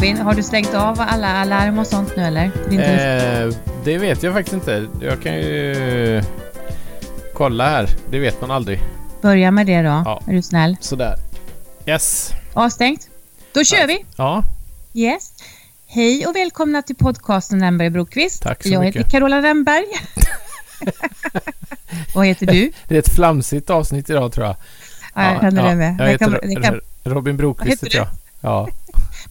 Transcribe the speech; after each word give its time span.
Robin, 0.00 0.16
har 0.16 0.34
du 0.34 0.42
slängt 0.42 0.74
av 0.74 1.00
alla 1.00 1.28
alarm 1.28 1.78
och 1.78 1.86
sånt 1.86 2.16
nu 2.16 2.22
eller? 2.22 2.44
Eh, 2.44 3.54
det 3.84 3.98
vet 3.98 4.22
jag 4.22 4.34
faktiskt 4.34 4.54
inte. 4.54 4.86
Jag 5.00 5.22
kan 5.22 5.34
ju 5.36 6.22
kolla 7.34 7.68
här. 7.68 7.88
Det 8.10 8.18
vet 8.18 8.40
man 8.40 8.50
aldrig. 8.50 8.80
Börja 9.22 9.50
med 9.50 9.66
det 9.66 9.82
då. 9.82 9.88
Ja. 10.04 10.22
Är 10.26 10.32
du 10.32 10.42
snäll? 10.42 10.76
Sådär. 10.80 11.14
Yes. 11.86 12.32
Avstängt? 12.54 13.08
Då 13.52 13.64
kör 13.64 13.86
vi! 13.86 14.04
Ja, 14.16 14.44
Yes. 14.94 15.32
Hej 15.86 16.26
och 16.26 16.36
välkomna 16.36 16.82
till 16.82 16.96
podcasten 16.96 17.60
Remberg 17.62 17.90
Brokvist. 17.90 18.42
Tack 18.42 18.62
så 18.62 18.68
Jag 18.68 18.80
mycket. 18.80 19.00
heter 19.00 19.10
Carola 19.10 19.42
Remberg. 19.42 19.84
Vad 22.14 22.26
heter 22.26 22.46
du? 22.46 22.72
det 22.88 22.94
är 22.94 22.98
ett 22.98 23.14
flamsigt 23.14 23.70
avsnitt 23.70 24.10
idag 24.10 24.32
tror 24.32 24.46
jag. 24.46 24.56
Ja, 25.14 25.32
jag 25.32 25.40
känner 25.40 25.68
det 25.68 25.74
med. 25.74 25.90
Jag 25.98 26.06
Det 26.06 26.10
heter 26.12 26.26
kan- 26.26 26.50
det 26.54 26.62
kan- 26.62 26.74
Ro- 26.74 26.80
Robin 27.04 27.36
Brokvist 27.36 27.84
heter 27.84 27.96
jag. 27.98 28.06
Ja, 28.40 28.68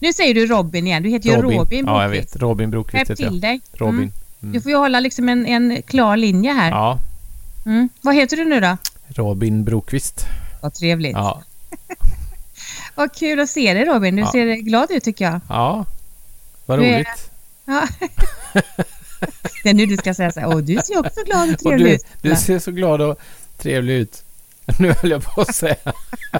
Nu 0.00 0.12
säger 0.12 0.34
du 0.34 0.46
Robin 0.46 0.86
igen. 0.86 1.02
Du 1.02 1.08
heter 1.08 1.28
ju 1.28 1.36
Robin, 1.36 1.58
Robin. 1.58 1.84
Ja, 1.86 2.02
jag 2.02 2.10
Brokvist. 2.10 2.34
vet. 2.36 2.42
Robin 2.42 2.70
Brokvist 2.70 3.10
heter 3.10 3.22
jag. 3.24 3.30
till 3.32 3.40
dig. 3.40 3.60
Robin. 3.72 3.94
Mm. 3.94 4.12
Mm. 4.42 4.52
Du 4.52 4.60
får 4.60 4.70
ju 4.70 4.76
hålla 4.76 5.00
liksom 5.00 5.28
en, 5.28 5.46
en 5.46 5.82
klar 5.82 6.16
linje 6.16 6.52
här. 6.52 6.70
Ja, 6.70 6.98
Mm. 7.66 7.88
Vad 8.00 8.14
heter 8.14 8.36
du 8.36 8.44
nu 8.44 8.60
då? 8.60 8.76
Robin 9.08 9.64
Brokvist. 9.64 10.26
Vad 10.62 10.74
trevligt. 10.74 11.12
Ja, 11.12 11.42
Vad 12.94 13.12
kul 13.14 13.40
att 13.40 13.50
se 13.50 13.74
dig 13.74 13.84
Robin. 13.84 14.16
Du 14.16 14.22
Ja. 14.22 14.32
ser 14.32 14.54
glad 14.54 14.90
ut 14.90 15.04
tycker 15.04 15.24
jag. 15.24 15.40
ja. 15.48 15.84
Vad 16.66 16.78
Du 16.78 16.84
är- 16.84 16.94
roligt. 16.94 17.30
Ja. 17.64 17.86
det 19.62 19.70
är 19.70 19.74
nu 19.74 19.86
du 19.86 19.96
ska 19.96 20.14
säga 20.14 20.32
så 20.32 20.40
här. 20.40 20.46
Åh, 20.48 20.56
du 20.58 20.78
ser 20.84 20.98
också 20.98 21.20
glad 21.26 21.48
och 21.48 21.54
Och 21.54 21.60
trevlig 21.60 21.86
du, 21.86 21.94
ut. 21.94 22.06
du 22.22 22.36
ser 22.36 22.58
så 22.58 22.70
glad 22.70 23.00
och 23.00 23.18
trevlig 23.58 23.94
ut. 23.94 24.22
Nu 24.78 24.92
höll 25.02 25.10
jag 25.10 25.24
på 25.24 25.40
att 25.40 25.54
säga. 25.54 25.76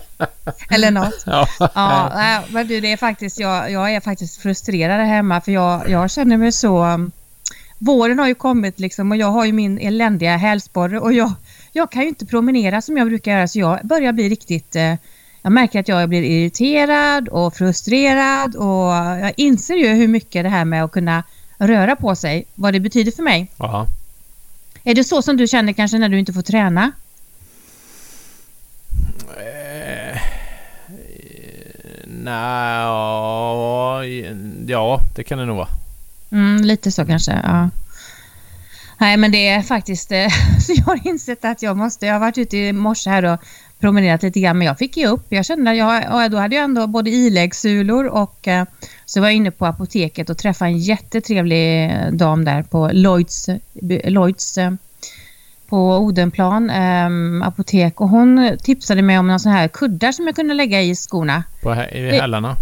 Eller 0.71 0.91
något. 0.91 1.23
Ja, 1.27 1.49
Ja, 1.59 2.13
nej, 2.15 2.41
men 2.51 2.67
du, 2.69 2.81
det 2.81 2.93
är 2.93 2.97
faktiskt, 2.97 3.41
jag, 3.41 3.71
jag 3.71 3.95
är 3.95 4.01
faktiskt 4.01 4.43
frustrerad 4.43 5.07
hemma 5.07 5.41
för 5.41 5.53
jag, 5.53 5.91
jag 5.91 6.11
känner 6.11 6.37
mig 6.37 6.53
så... 6.53 6.85
um, 6.85 7.11
Våren 7.81 8.19
har 8.19 8.27
ju 8.29 8.35
kommit 8.35 8.81
liksom 8.81 9.11
och 9.11 9.17
jag 9.17 9.27
har 9.27 9.45
ju 9.45 9.53
min 9.53 9.79
eländiga 9.79 10.37
hälsporre 10.37 11.01
och 11.01 11.13
jag, 11.13 11.33
jag 11.73 11.91
kan 11.91 12.03
ju 12.03 12.09
inte 12.09 12.27
promenera 12.27 12.83
som 12.83 12.97
jag 12.97 13.07
brukar 13.07 13.33
göra 13.33 13.49
så 13.49 13.59
jag 13.59 13.87
börjar 13.87 14.13
bli 14.13 14.29
riktigt... 14.29 14.77
Eh, 14.77 14.95
jag 15.43 15.53
märker 15.53 15.81
att 15.81 15.89
jag 15.89 16.09
blir 16.09 16.23
irriterad 16.23 17.29
och 17.29 17.55
frustrerad 17.55 18.57
och 18.57 18.93
jag 19.23 19.33
inser 19.37 19.75
ju 19.75 19.89
hur 19.89 20.09
mycket 20.09 20.45
det 20.45 20.49
här 20.49 20.65
med 20.65 20.85
att 20.85 20.93
kunna 20.93 21.23
röra 21.59 21.97
på 21.97 22.15
sig, 22.17 22.45
vad 22.55 22.73
det 22.73 22.81
betyder 22.81 23.13
för 23.13 23.23
mig. 23.23 23.51
ja. 23.57 23.87
Är 24.85 24.95
det 24.95 25.05
så 25.05 25.23
som 25.23 25.37
du 25.37 25.47
känner 25.47 25.73
kanske 25.73 25.99
när 25.99 26.09
du 26.09 26.19
inte 26.19 26.33
får 26.33 26.43
träna? 26.43 26.93
Nej, 32.29 32.81
ja, 32.81 34.05
ja, 34.67 35.01
det 35.15 35.25
kan 35.25 35.39
det 35.39 35.45
nog 35.45 35.57
vara. 35.57 35.69
Mm, 36.31 36.65
lite 36.65 36.93
så 36.93 37.07
kanske, 37.07 37.33
ja. 37.33 37.71
Nej, 38.99 39.17
men 39.17 39.33
det 39.33 39.49
är 39.49 39.63
faktiskt... 39.63 40.13
Eh, 40.13 40.19
jag 40.69 40.85
har 40.85 41.07
insett 41.07 41.45
att 41.45 41.63
jag 41.63 41.77
måste... 41.77 42.07
Jag 42.07 42.15
har 42.15 42.21
varit 42.21 42.39
ute 42.39 42.57
i 42.57 42.73
morse 42.73 43.11
här 43.11 43.25
och 43.25 43.41
promenerat 43.79 44.23
lite 44.23 44.41
grann, 44.41 44.59
men 44.59 44.67
jag 44.67 44.79
fick 44.79 44.97
ge 44.97 45.07
upp. 45.07 45.27
Jag 45.29 45.45
kände 45.45 45.71
att 45.71 45.77
jag... 45.77 46.15
och 46.15 46.31
Då 46.31 46.39
hade 46.39 46.57
jag 46.57 46.65
ändå 46.65 46.87
både 46.87 47.11
iläggssulor 47.11 48.07
och 48.07 48.49
eh, 48.49 48.65
så 49.05 49.21
var 49.21 49.29
jag 49.29 49.35
inne 49.35 49.51
på 49.51 49.67
apoteket 49.67 50.31
och 50.31 50.39
träffade 50.39 50.71
en 50.71 50.79
jättetrevlig 50.79 51.85
eh, 51.85 52.13
dam 52.13 52.45
där 52.45 52.63
på 52.63 52.91
Lloyds, 52.93 53.49
Lloyds 54.05 54.59
på 55.69 55.97
Odenplan 55.97 56.71
eh, 56.71 57.47
apotek 57.47 58.01
och 58.01 58.09
hon 58.09 58.59
tipsade 58.63 59.03
mig 59.03 59.19
om 59.19 59.27
några 59.27 59.39
sådana 59.39 59.59
här 59.59 59.69
kuddar 59.69 60.13
som 60.13 60.27
jag 60.27 60.37
kunde 60.37 60.55
lägga 60.55 60.83
i 60.83 60.95
skorna. 60.95 61.45
På, 61.63 61.73
I 61.75 61.77
Det- 62.01 62.11
hälarna. 62.21 62.57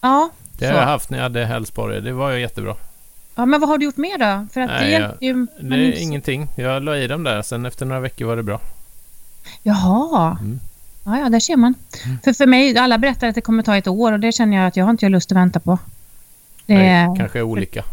Ja, 0.00 0.30
Det 0.58 0.66
har 0.66 0.74
jag 0.74 0.82
haft 0.86 1.10
när 1.10 1.18
jag 1.18 1.22
hade 1.22 1.44
hälsporre. 1.44 2.00
Det 2.00 2.12
var 2.12 2.30
ju 2.30 2.40
jättebra. 2.40 2.74
ja, 3.34 3.46
men 3.46 3.60
vad 3.60 3.68
har 3.68 3.78
du 3.78 3.84
gjort 3.84 3.96
mer 3.96 4.18
då? 4.18 4.46
För 4.52 4.60
att 4.60 4.68
det 4.68 4.74
Nej, 4.80 4.90
hjälpte 4.90 5.24
ju... 5.26 5.46
Det 5.60 5.74
är 5.76 5.78
inte- 5.86 5.98
ingenting. 6.00 6.48
Jag 6.56 6.82
la 6.82 6.96
i 6.96 7.06
dem 7.06 7.24
där. 7.24 7.42
Sen 7.42 7.66
efter 7.66 7.86
några 7.86 8.00
veckor 8.00 8.26
var 8.26 8.36
det 8.36 8.42
bra. 8.42 8.60
Jaha. 9.62 10.36
Mm. 10.40 10.60
Ja, 11.04 11.18
ja, 11.18 11.28
där 11.28 11.40
ser 11.40 11.56
man. 11.56 11.74
För, 12.24 12.32
för 12.32 12.46
mig, 12.46 12.78
alla 12.78 12.98
berättar 12.98 13.28
att 13.28 13.34
det 13.34 13.40
kommer 13.40 13.62
ta 13.62 13.76
ett 13.76 13.86
år 13.88 14.12
och 14.12 14.20
det 14.20 14.32
känner 14.32 14.56
jag 14.56 14.66
att 14.66 14.76
jag 14.76 14.84
har 14.84 14.90
inte 14.90 15.08
lust 15.08 15.32
att 15.32 15.36
vänta 15.38 15.60
på. 15.60 15.78
Det 16.66 16.74
Det 16.74 16.80
är, 16.86 17.16
kanske 17.16 17.38
är 17.38 17.42
olika. 17.42 17.84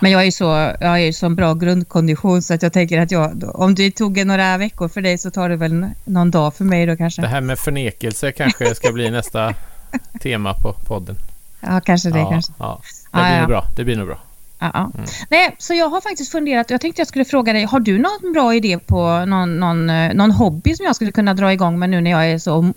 Men 0.00 0.10
jag 0.10 0.20
är 0.20 0.24
ju 0.24 0.32
så, 0.32 0.44
jag 0.80 0.82
är 0.82 0.96
ju 0.96 1.12
så 1.12 1.28
bra 1.28 1.54
grundkondition 1.54 2.42
så 2.42 2.54
att 2.54 2.62
jag 2.62 2.72
tänker 2.72 3.00
att 3.00 3.10
jag, 3.10 3.50
om 3.54 3.74
det 3.74 3.90
tog 3.90 4.26
några 4.26 4.58
veckor 4.58 4.88
för 4.88 5.00
dig 5.00 5.18
så 5.18 5.30
tar 5.30 5.48
det 5.48 5.56
väl 5.56 5.86
någon 6.04 6.30
dag 6.30 6.54
för 6.54 6.64
mig 6.64 6.86
då 6.86 6.96
kanske. 6.96 7.22
Det 7.22 7.28
här 7.28 7.40
med 7.40 7.58
förnekelse 7.58 8.32
kanske 8.32 8.74
ska 8.74 8.92
bli 8.92 9.10
nästa 9.10 9.54
tema 10.20 10.54
på 10.54 10.72
podden. 10.72 11.16
Ja, 11.60 11.80
kanske 11.80 12.10
det 12.10 12.18
ja, 12.18 12.30
kanske. 12.30 12.52
Ja. 12.58 12.80
Det 13.12 13.18
Ja, 13.18 13.24
blir 13.24 13.34
ja. 13.34 13.40
nog 13.40 13.48
bra. 13.48 13.64
Det 13.76 13.84
blir 13.84 13.96
nog 13.96 14.06
bra. 14.06 14.18
Ja, 14.58 14.70
ja. 14.74 14.90
Mm. 14.94 15.06
Nej, 15.30 15.56
så 15.58 15.74
jag 15.74 15.88
har 15.88 16.00
faktiskt 16.00 16.32
funderat, 16.32 16.70
jag 16.70 16.80
tänkte 16.80 17.00
jag 17.00 17.08
skulle 17.08 17.24
fråga 17.24 17.52
dig, 17.52 17.64
har 17.64 17.80
du 17.80 17.98
någon 17.98 18.32
bra 18.32 18.54
idé 18.54 18.78
på 18.78 19.24
någon, 19.24 19.60
någon, 19.60 19.90
eh, 19.90 20.14
någon 20.14 20.30
hobby 20.30 20.74
som 20.76 20.86
jag 20.86 20.96
skulle 20.96 21.12
kunna 21.12 21.34
dra 21.34 21.52
igång 21.52 21.78
med 21.78 21.90
nu 21.90 22.00
när 22.00 22.10
jag 22.10 22.30
är 22.30 22.38
så, 22.38 22.72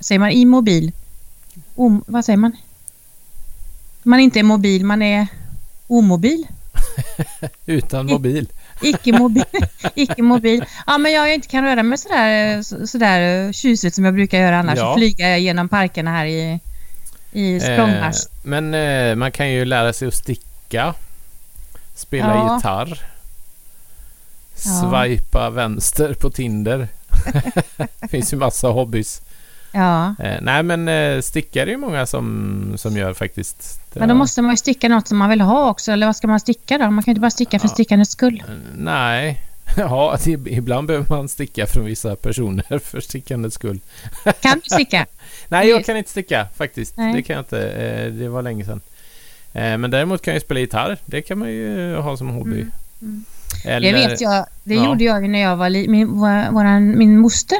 säger 0.00 0.18
man 0.18 0.30
immobil? 0.30 0.92
Om, 1.74 2.04
vad 2.06 2.24
säger 2.24 2.36
man? 2.36 2.56
Man 4.02 4.20
inte 4.20 4.38
är 4.38 4.42
mobil, 4.42 4.84
man 4.84 5.02
är 5.02 5.26
omobil? 5.90 6.46
Utan 7.66 8.06
mobil. 8.06 8.46
Icke-mobil. 8.82 9.44
Icke-mobil. 9.94 10.64
Ja, 10.86 10.98
men 10.98 11.12
jag 11.12 11.34
inte 11.34 11.48
kan 11.48 11.64
röra 11.64 11.82
mig 11.82 11.98
sådär, 11.98 12.62
så- 12.62 12.86
sådär 12.86 13.46
eh, 13.46 13.52
tjusigt 13.52 13.94
som 13.94 14.04
jag 14.04 14.14
brukar 14.14 14.38
göra 14.38 14.58
annars. 14.58 14.78
Ja. 14.78 14.94
Flyga 14.96 15.36
genom 15.38 15.68
parkerna 15.68 16.10
här 16.10 16.26
i, 16.26 16.60
i 17.32 17.60
språngmarsch. 17.60 18.16
Eh, 18.24 18.30
men 18.42 18.74
eh, 18.74 19.14
man 19.16 19.32
kan 19.32 19.50
ju 19.50 19.64
lära 19.64 19.92
sig 19.92 20.08
att 20.08 20.14
sticka. 20.14 20.94
Spela 21.94 22.34
Ja. 22.34 22.56
gitarr. 22.56 23.00
Ja. 24.64 25.04
Swipa 25.06 25.50
vänster 25.50 26.14
på 26.14 26.30
Tinder. 26.30 26.88
det 28.00 28.08
finns 28.08 28.32
ju 28.32 28.36
massa 28.36 28.68
hobbys. 28.68 29.22
Ja. 29.72 30.14
Eh, 30.18 30.36
nej 30.42 30.62
men 30.62 30.88
eh, 30.88 31.20
sticka 31.20 31.62
är 31.62 31.66
ju 31.66 31.76
många 31.76 32.06
som, 32.06 32.72
som 32.76 32.96
gör 32.96 33.14
faktiskt. 33.14 33.80
Men 33.94 34.08
då 34.08 34.14
måste 34.14 34.42
man 34.42 34.50
ju 34.50 34.56
sticka 34.56 34.88
något 34.88 35.08
som 35.08 35.18
man 35.18 35.30
vill 35.30 35.40
ha 35.40 35.70
också. 35.70 35.92
Eller 35.92 36.06
vad 36.06 36.16
ska 36.16 36.26
man 36.26 36.40
sticka 36.40 36.78
då? 36.78 36.90
Man 36.90 37.04
kan 37.04 37.10
ju 37.10 37.12
inte 37.12 37.20
bara 37.20 37.30
sticka 37.30 37.58
för 37.58 37.68
Ja. 37.68 37.72
stickandets 37.74 38.10
skull. 38.12 38.42
Eh, 38.48 38.54
Nej. 38.76 39.40
Ja, 39.76 40.18
ibland 40.46 40.86
behöver 40.86 41.06
man 41.10 41.28
sticka 41.28 41.66
från 41.66 41.84
vissa 41.84 42.16
personer 42.16 42.78
för 42.84 43.00
stickandets 43.00 43.54
skull. 43.54 43.80
Kan 44.40 44.60
du 44.64 44.74
sticka? 44.74 45.06
Nej, 45.48 45.68
jag 45.68 45.84
kan 45.84 45.96
inte 45.96 46.10
sticka 46.10 46.46
faktiskt. 46.56 46.96
Nej. 46.96 47.14
Det 47.14 47.22
kan 47.22 47.36
jag 47.36 47.40
inte. 47.40 47.68
Eh, 47.68 48.12
Det 48.12 48.28
var 48.28 48.42
länge 48.42 48.64
sedan. 48.64 48.80
Eh, 49.52 49.78
Men 49.78 49.90
däremot 49.90 50.22
kan 50.22 50.34
jag 50.34 50.42
spela 50.42 50.60
gitarr. 50.60 50.98
Det 51.06 51.22
kan 51.22 51.38
man 51.38 51.48
ju 51.50 51.96
ha 51.96 52.16
som 52.16 52.28
hobby. 52.28 52.60
Mm, 52.60 52.70
mm. 53.02 53.24
Eller, 53.64 53.92
Det 53.92 54.08
vet 54.08 54.20
jag. 54.20 54.46
Det 54.64 54.74
Ja. 54.74 54.84
gjorde 54.84 55.04
jag 55.04 55.22
ju 55.22 55.28
när 55.28 55.40
jag 55.40 55.56
var 55.56 55.70
li- 55.70 55.88
min, 55.88 56.08
vår- 56.08 56.80
min 56.96 57.18
moster 57.18 57.58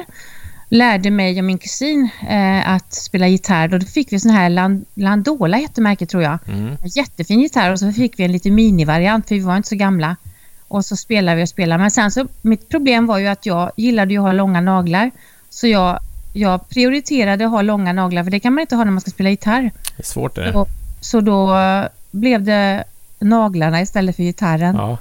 lärde 0.71 1.11
mig 1.11 1.39
och 1.39 1.45
min 1.45 1.59
kusin 1.59 2.09
eh, 2.29 2.71
att 2.71 2.93
spela 2.93 3.29
gitarr. 3.29 3.69
Då 3.69 3.81
fick 3.81 4.13
vi 4.13 4.21
sån 4.21 4.31
här 4.31 4.49
Land, 4.49 4.85
Landola 4.95 5.57
hette 5.57 5.81
märket 5.81 6.09
tror 6.09 6.23
jag. 6.23 6.39
Mm. 6.49 6.77
Jättefin 6.85 7.41
gitarr 7.41 7.73
och 7.73 7.79
så 7.79 7.93
fick 7.93 8.19
vi 8.19 8.25
en 8.25 8.33
lite 8.33 8.51
minivariant 8.51 9.29
för 9.29 9.35
vi 9.35 9.41
var 9.41 9.57
inte 9.57 9.69
så 9.69 9.77
gamla. 9.77 10.17
Och 10.69 10.85
så 10.85 10.97
spelade 10.97 11.37
vi 11.37 11.45
och 11.45 11.49
spelade. 11.49 11.81
Men 11.81 11.91
sen 11.91 12.11
så, 12.11 12.27
mitt 12.43 12.69
problem 12.69 13.07
var 13.07 13.19
ju 13.19 13.27
att 13.27 13.47
jag 13.47 13.73
gillade 13.77 14.13
ju 14.13 14.19
att 14.19 14.25
ha 14.25 14.33
långa 14.33 14.61
naglar. 14.61 15.11
Så 15.51 15.67
jag, 15.67 15.99
jag 16.33 16.69
prioriterade 16.69 17.45
att 17.45 17.51
ha 17.51 17.63
långa 17.63 17.93
naglar 17.93 18.25
för 18.25 18.31
det 18.31 18.41
kan 18.41 18.55
man 18.55 18.61
inte 18.61 18.77
ha 18.77 18.85
när 18.85 18.93
man 18.93 19.01
ska 19.01 19.11
spela 19.11 19.31
gitarr. 19.31 19.71
Det 19.97 20.03
är 20.03 20.07
svårt 20.07 20.35
det. 20.35 20.53
Så, 20.53 20.67
så 21.01 21.21
då 21.21 21.57
blev 22.11 22.43
det 22.43 22.85
naglarna 23.19 23.81
istället 23.81 24.17
för 24.17 24.23
gitarren. 24.23 24.75
Ja. 24.77 24.99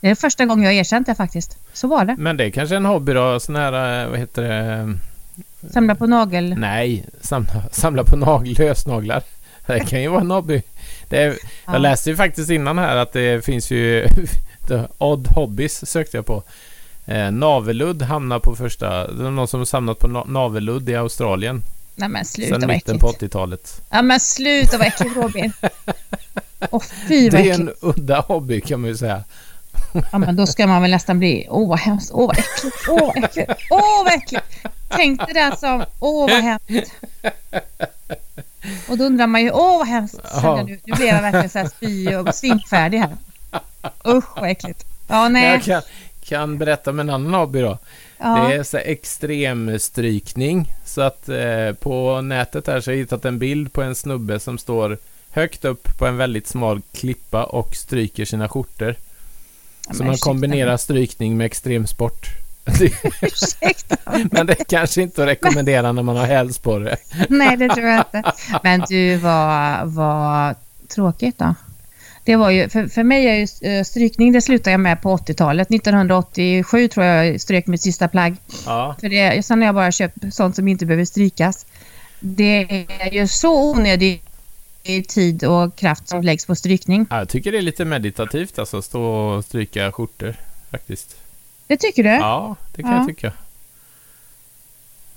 Det 0.00 0.10
är 0.10 0.14
första 0.14 0.46
gången 0.46 0.64
jag 0.64 0.70
har 0.72 0.80
erkänt 0.80 1.06
det 1.06 1.14
faktiskt. 1.14 1.58
Så 1.72 1.88
var 1.88 2.04
det. 2.04 2.14
Men 2.18 2.36
det 2.36 2.44
är 2.44 2.50
kanske 2.50 2.76
en 2.76 2.84
hobby 2.84 3.12
då? 3.12 3.40
Sån 3.40 3.56
här, 3.56 4.02
eh, 4.04 4.10
vad 4.10 4.18
heter 4.18 4.42
det? 4.42 4.94
Samla 5.72 5.94
på 5.94 6.06
nagel... 6.06 6.54
Nej, 6.58 7.04
samla, 7.20 7.62
samla 7.72 8.04
på 8.04 8.16
nagel, 8.16 8.54
lösnaglar. 8.58 9.22
Det 9.66 9.80
kan 9.80 10.02
ju 10.02 10.08
vara 10.08 10.20
en 10.20 10.30
hobby. 10.30 10.62
Är, 11.10 11.26
Ja. 11.66 11.72
Jag 11.72 11.82
läste 11.82 12.10
ju 12.10 12.16
faktiskt 12.16 12.50
innan 12.50 12.78
här 12.78 12.96
att 12.96 13.12
det 13.12 13.44
finns 13.44 13.70
ju 13.70 14.06
Odd 14.98 15.28
Hobbies 15.28 15.90
sökte 15.90 16.16
jag 16.16 16.26
på. 16.26 16.42
Eh, 17.06 17.30
navelludd 17.30 18.02
hamnar 18.02 18.38
på 18.38 18.56
första. 18.56 19.06
Det 19.12 19.26
är 19.26 19.30
någon 19.30 19.48
som 19.48 19.60
har 19.60 19.64
samlat 19.64 19.98
på 19.98 20.08
na- 20.08 20.30
navelludd 20.30 20.88
i 20.88 20.94
Australien. 20.96 21.62
Nej 21.94 22.08
men 22.08 22.24
sluta 22.24 22.58
vad 22.58 22.60
mitten 22.68 22.96
äckligt. 22.96 23.00
på 23.20 23.26
80-talet. 23.26 23.82
Ja 23.90 24.02
men 24.02 24.20
sluta 24.20 24.78
vad 24.78 24.86
äckligt 24.86 25.16
Robin. 25.16 25.52
Åh 26.70 26.82
fy 27.08 27.30
vad 27.30 27.40
Det 27.40 27.48
är 27.48 27.52
äckligt. 27.52 27.58
en 27.82 27.88
udda 27.90 28.20
hobby 28.20 28.60
kan 28.60 28.80
man 28.80 28.90
ju 28.90 28.96
säga. 28.96 29.24
Ja 29.92 30.18
men 30.18 30.36
då 30.36 30.46
ska 30.46 30.66
man 30.66 30.82
väl 30.82 30.90
nästan 30.90 31.18
bli... 31.18 31.46
Åh 31.50 31.68
vad 31.68 31.78
hemskt. 31.78 32.10
Åh 32.14 32.26
vad 32.26 32.38
äckligt. 32.38 32.76
Åh 32.88 33.06
vad 33.06 33.24
äckligt. 33.24 33.50
Åh 33.70 34.04
vad 34.04 34.14
äckligt. 34.14 34.46
Tänk 34.88 35.26
dig 35.26 35.34
den 35.34 35.56
som... 35.56 35.84
Åh 36.00 36.30
vad 36.30 36.42
hemskt. 36.42 36.92
Och 38.88 38.98
då 38.98 39.04
undrar 39.04 39.26
man 39.26 39.42
ju... 39.42 39.50
Åh 39.50 39.78
vad 39.78 39.86
hemskt. 39.86 40.20
Jag 40.42 40.66
nu, 40.66 40.78
nu 40.84 40.92
blev 40.92 41.08
jag 41.08 41.22
verkligen 41.22 41.50
så 41.50 41.58
här 41.58 41.68
spy 41.68 42.14
och 42.14 42.34
svinkfärdig 42.34 42.98
här. 42.98 43.16
Usch 44.06 44.36
vad 44.36 44.50
äckligt. 44.50 44.84
Ja 45.08 45.28
nej. 45.28 45.52
Jag 45.52 45.62
kan, 45.62 45.82
kan 46.24 46.58
berätta 46.58 46.90
om 46.90 47.00
en 47.00 47.10
annan 47.10 47.34
hobby 47.34 47.60
då. 47.60 47.78
Ja. 48.18 48.48
Det 48.48 48.54
är 48.54 48.62
så 48.62 48.76
extrem 48.76 49.78
strykning. 49.78 50.66
Så 50.84 51.00
att 51.00 51.28
eh, 51.28 51.72
på 51.80 52.20
nätet 52.20 52.66
här 52.66 52.80
så 52.80 52.90
har 52.90 52.94
jag 52.94 53.00
hittat 53.00 53.24
en 53.24 53.38
bild 53.38 53.72
på 53.72 53.82
en 53.82 53.94
snubbe 53.94 54.40
som 54.40 54.58
står 54.58 54.98
högt 55.30 55.64
upp 55.64 55.98
på 55.98 56.06
en 56.06 56.16
väldigt 56.16 56.46
smal 56.46 56.82
klippa 56.92 57.44
och 57.44 57.76
stryker 57.76 58.24
sina 58.24 58.48
skjortor. 58.48 58.94
Så 59.92 60.04
man 60.04 60.16
kombinerar 60.16 60.76
strykning 60.76 61.36
med 61.36 61.44
extremsport. 61.44 62.26
Ursäkta. 63.22 63.96
Men 64.30 64.46
det 64.46 64.60
är 64.60 64.64
kanske 64.64 65.02
inte 65.02 65.22
att 65.22 65.28
rekommendera 65.28 65.92
när 65.92 66.02
man 66.02 66.16
har 66.16 66.26
hälsporre. 66.26 66.96
Nej, 67.28 67.56
det 67.56 67.68
tror 67.68 67.86
jag 67.86 67.98
inte. 67.98 68.32
Men 68.62 68.80
du, 68.88 69.16
vad, 69.16 69.88
vad 69.88 70.54
tråkigt 70.88 71.38
då. 71.38 71.54
Det 72.24 72.36
var 72.36 72.50
ju, 72.50 72.68
för, 72.68 72.86
för 72.86 73.02
mig 73.02 73.26
är 73.26 73.34
ju 73.34 73.72
eh, 73.72 73.84
strykning, 73.84 74.32
det 74.32 74.40
slutade 74.40 74.70
jag 74.70 74.80
med 74.80 75.02
på 75.02 75.16
80-talet. 75.16 75.70
1987 75.70 76.88
tror 76.88 77.06
jag 77.06 77.40
strök 77.40 77.66
mitt 77.66 77.82
sista 77.82 78.08
plagg. 78.08 78.36
Ja, 78.66 78.96
För 79.00 79.08
det, 79.08 79.46
sen 79.46 79.58
har 79.58 79.66
jag 79.66 79.74
bara 79.74 79.92
köpt 79.92 80.34
sånt 80.34 80.56
som 80.56 80.68
inte 80.68 80.86
behöver 80.86 81.04
strykas. 81.04 81.66
Det 82.20 82.86
är 82.98 83.12
ju 83.12 83.28
så 83.28 83.74
onödig 84.84 85.08
tid 85.08 85.44
och 85.44 85.76
kraft 85.76 86.08
som 86.08 86.22
läggs 86.22 86.46
på 86.46 86.54
strykning. 86.54 87.06
jag 87.10 87.28
tycker 87.28 87.52
det 87.52 87.58
är 87.58 87.62
lite 87.62 87.84
meditativt 87.84 88.58
alltså, 88.58 88.82
stå 88.82 89.02
och 89.04 89.44
stryka 89.44 89.92
skjortor 89.92 90.34
faktiskt. 90.70 91.16
Det 91.66 91.76
tycker 91.76 92.02
du? 92.04 92.08
Ja, 92.10 92.56
det 92.74 92.82
kan 92.82 92.90
Ja. 92.92 92.98
jag 92.98 93.06
tycka. 93.08 93.32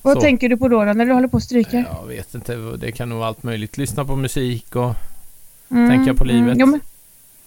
Vad 0.02 0.16
så. 0.16 0.22
tänker 0.22 0.50
du 0.50 0.58
på 0.58 0.68
då, 0.68 0.86
då 0.86 0.94
när 0.94 1.06
du 1.06 1.14
håller 1.14 1.28
på 1.28 1.38
och 1.38 1.44
stryker? 1.44 1.86
Jag 2.02 2.08
vet 2.08 2.34
inte, 2.36 2.56
det 2.56 2.92
kan 2.92 3.10
nog 3.10 3.18
vara 3.18 3.28
allt 3.28 3.44
möjligt. 3.44 3.78
Lyssna 3.78 4.06
på 4.06 4.16
musik 4.16 4.76
och... 4.76 4.96
Mm, 5.72 5.90
tänka 5.90 6.14
på 6.14 6.24
livet. 6.24 6.58
jo, 6.60 6.66
men, 6.66 6.80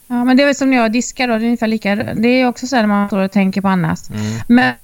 ja, 0.07 0.25
men 0.25 0.37
det 0.37 0.43
är 0.43 0.47
väl 0.47 0.55
som 0.55 0.71
när 0.71 0.77
jag 0.77 0.93
diskar 0.93 1.29
då, 1.29 1.35
det 1.39 1.45
är 1.45 1.47
ungefär 1.47 1.67
lika. 1.67 1.95
Det 1.97 2.29
är 2.29 2.49
också 2.49 2.67
så 2.67 2.77
här 2.77 2.83
när 2.83 2.89
man 2.89 3.09
står 3.09 3.21
och 3.21 3.33
tänker 3.33 3.61
på 3.61 3.69
annat. 3.69 4.11
Mm. 4.11 4.41
Men, 4.49 4.75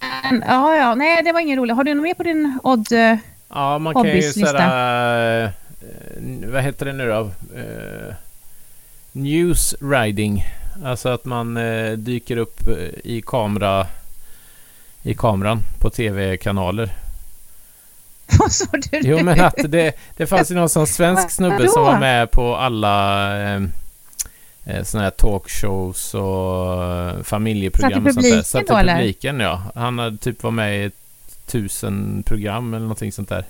ja, 0.47 0.77
ja, 0.77 0.95
nej 0.95 1.23
det 1.25 1.33
var 1.33 1.41
ingen 1.41 1.59
rolig. 1.59 1.75
Har 1.75 1.85
du 1.85 1.95
något 1.95 2.03
mer 2.03 2.15
på 2.15 2.23
din 2.23 2.59
Odd? 2.63 2.93
eh, 2.93 3.17
Ja, 3.49 3.79
man 3.79 3.95
kan 3.95 4.07
ju 4.07 4.23
sådär... 4.23 5.53
Eh, 5.83 6.51
vad 6.51 6.63
heter 6.63 6.87
det 6.87 6.93
nu 6.93 7.09
då? 7.09 7.31
Eh, 7.57 8.15
news 9.13 9.75
riding. 9.81 10.45
Alltså 10.85 11.09
att 11.09 11.25
man 11.25 11.57
eh, 11.57 11.93
dyker 11.93 12.37
upp 12.37 12.69
eh, 12.69 12.75
i 13.05 13.23
kamera... 13.27 13.87
I 15.03 15.15
kameran 15.15 15.61
på 15.79 15.91
tv-kanaler. 15.91 16.91
Vad 18.39 18.53
sa 18.53 18.67
du? 18.73 19.01
Jo 19.03 19.25
men 19.25 19.41
att 19.41 19.55
det, 19.69 19.93
det 20.17 20.27
fanns 20.27 20.51
ju 20.51 20.55
någon 20.55 20.69
sån 20.69 20.87
svensk 20.99 21.31
snubbe 21.31 21.69
som 21.69 21.83
var 21.83 21.99
med 21.99 22.31
på 22.31 22.57
alla 22.57 23.37
eh, 23.41 23.63
eh, 24.65 24.83
såna 24.85 25.05
här 25.05 25.11
talkshows 25.11 26.15
och 26.15 26.85
eh, 26.85 27.23
familjeprogram 27.23 28.07
och 28.07 28.15
sånt 28.15 28.25
där. 28.25 28.31
publiken 28.31 28.45
Satt 28.45 28.67
då, 28.67 28.75
i 28.75 28.81
eller? 28.81 28.97
publiken 28.97 29.41
ja. 29.41 29.63
Han 29.75 29.99
hade 29.99 30.17
typ 30.17 30.43
var 30.43 30.51
med 30.51 30.87
i 30.87 30.91
tusen 31.47 32.23
program 32.27 32.75
eller 32.75 32.83
någonting 32.83 33.13
sånt 33.13 33.29
där. 33.29 33.45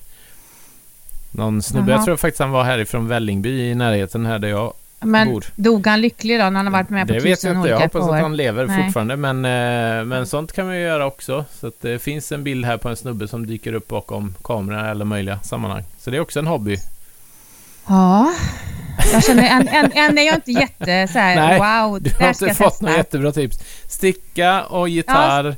Någon 1.32 1.62
snubbe, 1.62 1.90
Jaha. 1.90 1.99
jag 1.99 2.05
tror 2.05 2.17
faktiskt 2.17 2.40
han 2.40 2.50
var 2.50 2.64
härifrån 2.64 3.08
Vällingby 3.08 3.70
i 3.70 3.75
närheten 3.75 4.26
här 4.26 4.38
där 4.38 4.49
jag 4.49 4.73
Men 5.00 5.29
bor. 5.29 5.44
dog 5.56 5.87
han 5.87 6.00
lycklig 6.00 6.38
då 6.40 6.44
när 6.44 6.56
han 6.56 6.67
har 6.67 6.73
varit 6.73 6.90
med 6.90 7.06
på 7.06 7.12
Det 7.12 7.19
vet 7.19 7.25
jag 7.29 7.37
tusen 7.38 7.56
inte, 7.56 7.69
jag 7.69 7.76
olika 7.82 7.99
hoppas 7.99 8.14
att 8.14 8.20
han 8.23 8.37
lever 8.37 8.67
Nej. 8.67 8.84
fortfarande 8.84 9.17
men, 9.17 9.44
eh, 9.44 10.05
men 10.05 10.26
sånt 10.26 10.52
kan 10.52 10.67
man 10.67 10.75
ju 10.76 10.82
göra 10.82 11.06
också. 11.06 11.44
Så 11.61 11.67
att 11.67 11.81
det 11.81 11.99
finns 11.99 12.32
en 12.32 12.44
bild 12.44 12.64
här 12.64 12.76
på 12.76 12.88
en 12.88 12.96
snubbe 12.96 13.29
som 13.29 13.46
dyker 13.46 13.73
upp 13.73 13.88
bakom 13.88 14.34
kameran 14.44 14.87
i 14.87 14.88
alla 14.90 15.05
möjliga 15.05 15.38
sammanhang. 15.38 15.84
Så 15.99 16.11
det 16.11 16.17
är 16.17 16.20
också 16.20 16.38
en 16.38 16.46
hobby. 16.46 16.76
Ja. 17.88 18.32
Jag 19.12 19.25
känner, 19.25 19.43
än, 19.43 19.69
än, 19.69 19.93
än 19.93 20.19
är 20.19 20.23
jag 20.23 20.34
inte 20.34 20.52
jätte 20.52 21.08
så 21.12 21.19
här, 21.19 21.37
Nej, 21.37 21.58
wow, 21.58 22.02
Du 22.02 22.11
det 22.11 22.25
har 22.25 22.29
inte 22.29 22.55
fått 22.55 22.81
några 22.81 22.96
jättebra 22.96 23.32
tips. 23.32 23.58
Sticka 23.88 24.62
och 24.64 24.88
gitarr 24.88 25.56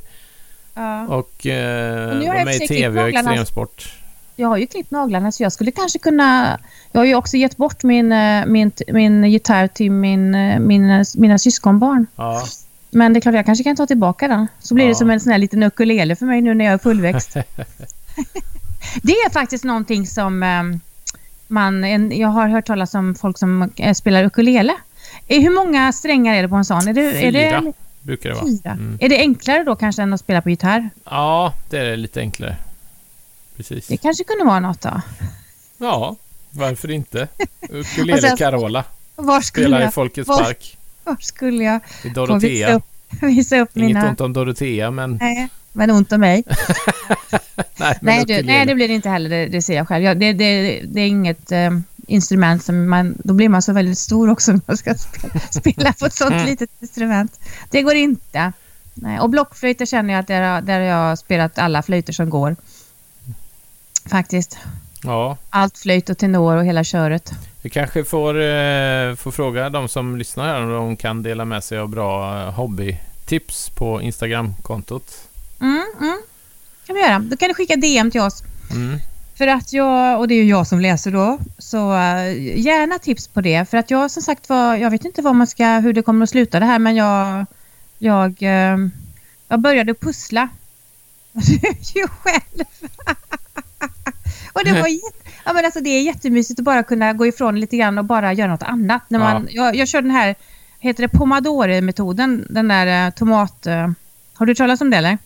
Ja. 0.73 1.07
och 1.07 1.45
eh, 1.47 2.09
Och 2.09 2.15
nu 2.15 2.27
har 2.27 2.33
vara 2.33 2.45
med 2.45 2.55
i 2.55 2.67
tv 2.67 3.01
och 3.03 3.09
extremsport. 3.09 3.93
Jag 4.35 4.47
har 4.47 4.57
ju 4.57 4.67
klippt 4.67 4.91
naglarna 4.91 5.31
så 5.31 5.43
jag 5.43 5.51
skulle 5.51 5.71
kanske 5.71 5.99
kunna... 5.99 6.59
Jag 6.91 7.01
har 7.01 7.05
ju 7.05 7.15
också 7.15 7.37
gett 7.37 7.57
bort 7.57 7.83
min, 7.83 8.11
eh, 8.11 8.45
min, 8.45 8.71
min 8.87 9.23
gitarr 9.23 9.67
till 9.67 9.91
min, 9.91 10.35
eh, 10.35 10.59
min, 10.59 11.05
mina 11.15 11.37
syskonbarn. 11.39 12.07
Ja, 12.15 12.43
Men 12.89 13.13
det 13.13 13.19
är 13.19 13.21
klart 13.21 13.35
jag 13.35 13.45
kanske 13.45 13.63
kan 13.63 13.75
ta 13.75 13.85
tillbaka 13.87 14.27
den. 14.27 14.47
Så 14.59 14.73
blir 14.73 14.85
det 14.85 14.91
Ja. 14.91 14.95
som 14.95 15.09
en 15.09 15.19
sån 15.19 15.31
här 15.31 15.39
liten 15.39 15.63
ukulele 15.63 16.15
för 16.15 16.25
mig 16.25 16.41
nu 16.41 16.53
när 16.53 16.65
jag 16.65 16.73
är 16.73 16.77
fullväxt. 16.77 17.33
det 19.03 19.11
är 19.13 19.29
faktiskt 19.29 19.63
någonting 19.63 20.07
som 20.07 20.43
eh, 20.43 20.63
man... 21.47 21.83
En, 21.83 22.17
jag 22.19 22.27
har 22.27 22.47
hört 22.47 22.65
talas 22.65 22.93
om 22.93 23.15
folk 23.15 23.37
som 23.37 23.71
eh, 23.75 23.93
spelar 23.93 24.23
ukulele. 24.23 24.73
Eh, 25.27 25.41
Hur 25.41 25.55
många 25.55 25.91
strängar 25.91 26.33
är 26.35 26.41
det 26.41 26.49
på 26.49 26.55
en 26.55 26.65
sån? 26.65 26.87
Är 26.87 26.93
det, 26.93 27.01
är 27.01 27.31
Fyra. 27.31 27.61
det, 27.61 27.73
brukar 28.01 28.29
det 28.29 28.35
vara. 28.35 28.73
Mm. 28.75 28.97
Är 29.01 29.09
det 29.09 29.17
enklare 29.17 29.63
då 29.63 29.75
kanske 29.75 30.01
än 30.01 30.13
att 30.13 30.19
spela 30.19 30.41
på 30.41 30.49
gitarr? 30.49 30.89
Ja, 31.05 31.53
det 31.69 31.77
är 31.77 31.97
lite 31.97 32.19
enklare. 32.19 32.55
Precis. 33.57 33.87
Det 33.87 33.97
kanske 33.97 34.23
kunde 34.23 34.45
vara 34.45 34.59
något 34.59 34.81
då. 34.81 35.01
Ja, 35.77 36.15
varför 36.51 36.91
inte? 36.91 37.27
Och 37.69 37.75
Ukulele 37.75 38.21
sen- 38.21 38.37
Carola 38.37 38.83
Var 39.15 39.41
skulle 39.41 39.65
spelar 39.65 39.79
i 39.79 39.83
jag, 39.83 39.93
Folkets 39.93 40.27
var- 40.27 40.43
park 40.43 40.77
var 41.03 41.17
skulle 41.19 41.63
jag 41.63 41.75
i 41.75 41.79
få 41.79 42.07
visa 42.09 42.13
Dorotea. 42.13 42.75
upp, 42.75 42.83
visa 43.21 43.59
upp 43.59 43.77
Inget 43.77 43.87
mina... 43.87 44.09
ont 44.09 44.21
om 44.21 44.33
Dorotea, 44.33 44.91
men 44.91 45.17
Nej, 45.21 45.47
men 45.73 45.91
ont 45.91 46.11
om 46.11 46.19
mig. 46.19 46.43
nej, 47.77 47.97
Nej, 48.01 48.23
du, 48.25 48.43
nej, 48.43 48.65
det 48.65 48.75
blir 48.75 48.87
det 48.87 48.93
inte 48.93 49.09
heller. 49.09 49.29
Det, 49.29 49.45
det 49.47 49.61
ser 49.61 49.75
jag 49.75 49.87
själv. 49.87 50.03
Jag, 50.03 50.17
det, 50.19 50.33
det, 50.33 50.81
det 50.87 51.01
är 51.01 51.07
inget 51.07 51.51
eh, 51.51 51.71
instrument 52.07 52.63
som 52.63 52.89
man... 52.89 53.15
Då 53.23 53.33
blir 53.33 53.49
man 53.49 53.61
så 53.61 53.73
väldigt 53.73 53.97
stor 53.97 54.29
också 54.29 54.51
när 54.51 54.61
man 54.65 54.77
ska 54.77 54.93
spela, 54.95 55.39
spela 55.39 55.93
på 55.93 56.05
ett 56.05 56.13
sånt 56.13 56.45
litet 56.45 56.69
instrument. 56.79 57.39
Det 57.71 57.81
går 57.81 57.95
inte. 57.95 58.51
Nej, 58.93 59.19
och 59.19 59.29
blockflöjter 59.29 59.85
känner 59.85 60.13
jag 60.13 60.19
att 60.19 60.27
där, 60.27 60.61
där 60.61 60.79
har 60.79 60.87
jag 60.87 61.19
spelat 61.19 61.57
alla 61.57 61.81
flöjter 61.83 62.13
som 62.13 62.29
går. 62.29 62.55
Faktiskt. 64.05 64.57
Ja, 65.03 65.37
Allt 65.49 65.77
flöjt 65.77 66.09
och 66.09 66.17
tenor 66.17 66.55
och 66.55 66.65
hela 66.65 66.83
köret. 66.83 67.31
vi 67.61 67.69
kanske 67.69 68.03
får, 68.03 68.41
eh, 68.41 69.15
får 69.15 69.31
fråga 69.31 69.69
de 69.69 69.87
som 69.87 70.17
lyssnar 70.17 70.47
här 70.47 70.61
om 70.61 70.69
de 70.69 70.97
kan 70.97 71.23
dela 71.23 71.45
med 71.45 71.63
sig 71.63 71.77
av 71.77 71.89
bra 71.89 72.41
eh, 72.41 72.53
hobbytips 72.53 73.69
på 73.69 74.01
Instagram-kontot. 74.01 75.27
Mm, 75.61 75.83
mm. 75.99 76.17
kan 76.85 76.95
vi 76.95 77.01
göra. 77.01 77.19
Då 77.19 77.37
kan 77.37 77.47
du 77.47 77.53
skicka 77.53 77.75
DM 77.75 78.11
till 78.11 78.21
oss. 78.21 78.43
Mm. 78.71 78.99
För 79.37 79.47
att 79.47 79.73
jag, 79.73 80.19
och 80.19 80.27
det 80.27 80.33
är 80.33 80.43
ju 80.43 80.49
jag 80.49 80.67
som 80.67 80.79
läser 80.79 81.11
då, 81.11 81.39
så 81.57 81.93
eh, 81.93 82.59
gärna 82.59 82.99
tips 82.99 83.27
på 83.27 83.41
det. 83.41 83.69
För 83.69 83.77
att 83.77 83.91
jag 83.91 84.11
som 84.11 84.23
sagt 84.23 84.49
var, 84.49 84.75
jag 84.75 84.91
vet 84.91 85.05
inte 85.05 85.21
vad 85.21 85.35
man 85.35 85.47
ska, 85.47 85.65
hur 85.65 85.93
det 85.93 86.01
kommer 86.01 86.23
att 86.23 86.29
sluta 86.29 86.59
det 86.59 86.65
här, 86.65 86.79
men 86.79 86.95
jag, 86.95 87.45
jag, 87.97 88.43
eh, 88.43 88.77
jag 89.47 89.59
började 89.59 89.93
pussla. 89.93 90.49
Du 91.31 91.55
är 91.67 91.97
ju 91.97 92.07
själv. 92.07 92.65
och 94.53 94.61
det 94.65 94.71
var 94.73 94.87
ja 95.45 95.53
men 95.53 95.65
alltså 95.65 95.79
det 95.79 95.89
är 95.89 96.01
jättemysigt 96.01 96.59
att 96.59 96.65
bara 96.65 96.83
kunna 96.83 97.13
gå 97.13 97.27
ifrån 97.27 97.59
lite 97.59 97.77
grann 97.77 97.97
och 97.97 98.05
bara 98.05 98.33
göra 98.33 98.51
något 98.51 98.63
annat. 98.63 99.01
När 99.07 99.19
man, 99.19 99.47
jag, 99.51 99.75
jag 99.75 99.87
kör 99.87 100.01
den 100.01 100.11
här, 100.11 100.35
heter 100.79 101.03
det 101.03 101.09
pomodore-metoden, 101.09 102.47
den 102.49 102.67
där 102.67 103.07
eh, 103.07 103.11
tomat... 103.11 103.65
eh, 103.65 103.91
har 104.33 104.45
du 104.45 104.49
hört 104.49 104.57
talas 104.57 104.81
om 104.81 104.89
det 104.89 104.97
eller? 104.97 105.17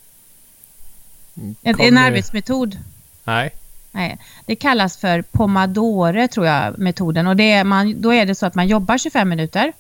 En, 1.34 1.56
en 1.64 1.74
Kommer- 1.74 2.08
arbetsmetod. 2.08 2.78
Nej. 3.24 3.52
Nej, 3.92 4.18
det 4.46 4.56
kallas 4.56 4.98
för 4.98 5.22
Pomodore 5.22 6.28
tror 6.28 6.46
jag 6.46 6.80
metoden 6.80 7.28
och 7.28 7.36
det 7.36 7.52
är 7.52 7.64
man, 7.64 8.02
då 8.02 8.14
är 8.14 8.26
det 8.26 8.36
så 8.36 8.46
att 8.46 8.56
man 8.56 8.68
jobbar 8.68 8.98
25 8.98 9.30
minuter. 9.30 9.74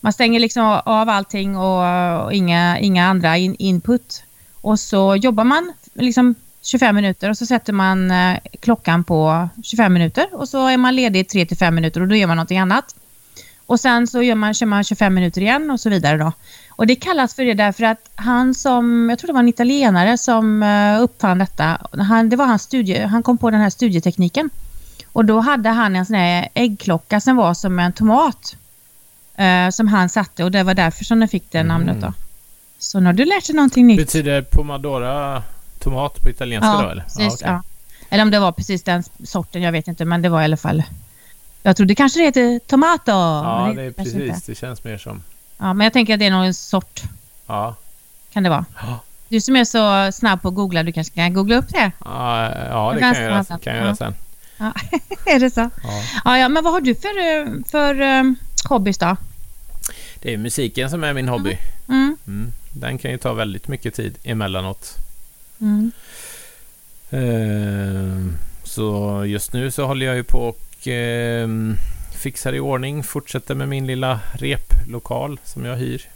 Man 0.00 0.12
stänger 0.12 0.40
liksom 0.40 0.80
av 0.84 1.08
allting 1.08 1.56
och, 1.56 2.24
och 2.24 2.32
inga, 2.32 2.78
inga 2.78 3.06
andra 3.06 3.36
in, 3.36 3.56
input. 3.58 4.22
Och 4.60 4.80
så 4.80 5.16
jobbar 5.16 5.44
man 5.44 5.72
liksom 5.94 6.34
25 6.66 6.94
minuter 6.96 7.30
och 7.30 7.38
så 7.38 7.46
sätter 7.46 7.72
man 7.72 8.10
eh, 8.10 8.38
klockan 8.60 9.04
på 9.04 9.48
25 9.62 9.92
minuter 9.92 10.26
och 10.32 10.48
så 10.48 10.66
är 10.66 10.76
man 10.76 10.94
ledig 10.96 11.28
3 11.28 11.46
till 11.46 11.56
5 11.56 11.74
minuter 11.74 12.00
och 12.00 12.08
då 12.08 12.14
gör 12.16 12.26
man 12.26 12.36
någonting 12.36 12.58
annat. 12.58 12.94
Och 13.66 13.80
sen 13.80 14.06
så 14.06 14.22
gör 14.22 14.34
man, 14.34 14.54
kör 14.54 14.66
man 14.66 14.84
25 14.84 15.14
minuter 15.14 15.40
igen 15.40 15.70
och 15.70 15.80
så 15.80 15.90
vidare 15.90 16.16
då. 16.16 16.32
Och 16.70 16.86
det 16.86 16.94
kallas 16.96 17.34
för 17.34 17.44
det 17.44 17.54
därför 17.54 17.84
att 17.84 18.10
han 18.14 18.54
som, 18.54 19.10
jag 19.10 19.18
tror 19.18 19.26
det 19.26 19.32
var 19.32 19.40
en 19.40 19.48
italienare 19.48 20.18
som 20.18 20.62
eh, 20.62 21.02
uppfann 21.02 21.38
detta, 21.38 21.78
han, 22.08 22.28
det 22.28 22.36
var 22.36 22.46
hans 22.46 22.62
studie, 22.62 22.98
han 23.00 23.22
kom 23.22 23.38
på 23.38 23.50
den 23.50 23.60
här 23.60 23.70
studietekniken. 23.70 24.50
Och 25.12 25.24
då 25.24 25.40
hade 25.40 25.68
han 25.68 25.96
en 25.96 26.06
sån 26.06 26.16
här 26.16 26.48
äggklocka 26.54 27.20
som 27.20 27.36
var 27.36 27.54
som 27.54 27.78
en 27.78 27.92
tomat. 27.92 28.56
eh, 29.36 29.70
som 29.70 29.88
han 29.88 30.08
satte 30.08 30.44
och 30.44 30.50
det 30.50 30.62
var 30.62 30.74
därför 30.74 31.04
som 31.04 31.20
den 31.20 31.28
fick 31.28 31.50
det 31.52 31.58
Mm. 31.58 31.68
namnet 31.68 32.00
då. 32.00 32.12
Så 32.78 33.00
nu 33.00 33.06
har 33.06 33.12
du 33.12 33.24
lärt 33.24 33.46
dig 33.46 33.56
någonting 33.56 33.86
nytt. 33.86 33.96
Betyder 33.98 34.42
pomodora 34.42 35.42
tomat 35.86 36.22
på 36.22 36.30
italienska 36.30 36.72
då 36.72 36.88
eller? 36.88 37.02
Precis, 37.02 37.34
okej. 37.34 37.48
ja. 37.48 37.62
Eller 38.10 38.22
om 38.22 38.30
det 38.30 38.38
var 38.38 38.52
precis 38.52 38.82
den 38.82 39.02
sorten, 39.24 39.62
jag 39.62 39.72
vet 39.72 39.88
inte, 39.88 40.04
men 40.04 40.22
det 40.22 40.28
var 40.28 40.40
i 40.40 40.44
alla 40.44 40.56
fall. 40.56 40.82
Jag 41.62 41.76
trodde 41.76 41.94
kanske 41.94 42.18
det 42.20 42.24
heter 42.24 42.58
tomato. 42.58 43.10
Ja, 43.10 43.66
men 43.66 43.76
det 43.76 43.82
är 43.82 43.90
precis. 43.90 44.14
inte. 44.14 44.40
Det 44.46 44.54
känns 44.54 44.84
mer 44.84 44.98
som... 44.98 45.22
Ja, 45.58 45.72
men 45.72 45.84
jag 45.84 45.92
tänker 45.92 46.14
att 46.14 46.20
det 46.20 46.26
är 46.26 46.30
någon 46.30 46.54
sort, 46.54 47.02
Ja. 47.46 47.74
kan 48.32 48.42
det 48.42 48.50
vara. 48.50 48.64
Ja. 48.76 48.98
Du 49.28 49.40
som 49.40 49.56
är 49.56 49.64
så 49.64 50.12
snabb 50.12 50.42
på 50.42 50.48
att 50.48 50.54
googla, 50.54 50.82
du 50.82 50.92
kanske 50.92 51.14
kan 51.14 51.34
googla 51.34 51.56
upp 51.56 51.68
det? 51.68 51.92
Ja, 52.04 52.52
ja 52.70 52.92
det 52.94 53.00
kan 53.00 53.14
jag 53.14 53.22
göra, 53.22 53.44
kan 53.44 53.58
jag 53.64 53.76
ja. 53.76 53.80
göra 53.80 53.96
sen. 53.96 54.14
Ja, 54.56 54.72
är 55.26 55.40
det 55.40 55.50
så? 55.50 55.60
Ja. 55.60 56.02
Ja, 56.24 56.38
ja, 56.38 56.48
men 56.48 56.64
vad 56.64 56.72
har 56.72 56.80
du 56.80 56.94
för, 56.94 57.70
för 57.70 58.00
um, 58.00 58.36
hobbys 58.68 58.98
då? 58.98 59.16
Det 60.20 60.34
är 60.34 60.38
musiken 60.38 60.90
som 60.90 61.04
är 61.04 61.12
min 61.12 61.28
hobby. 61.28 61.58
Mm. 61.88 62.16
Mm. 62.26 62.52
Den 62.72 62.98
kan 62.98 63.10
ju 63.10 63.18
ta 63.18 63.32
väldigt 63.32 63.68
mycket 63.68 63.94
tid 63.94 64.18
emellanåt. 64.24 65.05
Mm. 65.60 65.92
Eh, 67.10 68.34
så 68.64 69.22
just 69.26 69.52
nu 69.52 69.70
så 69.70 69.86
håller 69.86 70.06
jag 70.06 70.16
ju 70.16 70.24
på 70.24 70.38
och 70.38 70.88
eh, 70.88 71.48
fixar 72.16 72.52
i 72.52 72.60
ordning, 72.60 73.02
fortsätter 73.02 73.54
med 73.54 73.68
min 73.68 73.86
lilla 73.86 74.20
replokal 74.32 75.40
som 75.44 75.64
jag 75.64 75.76
hyr. 75.76 76.08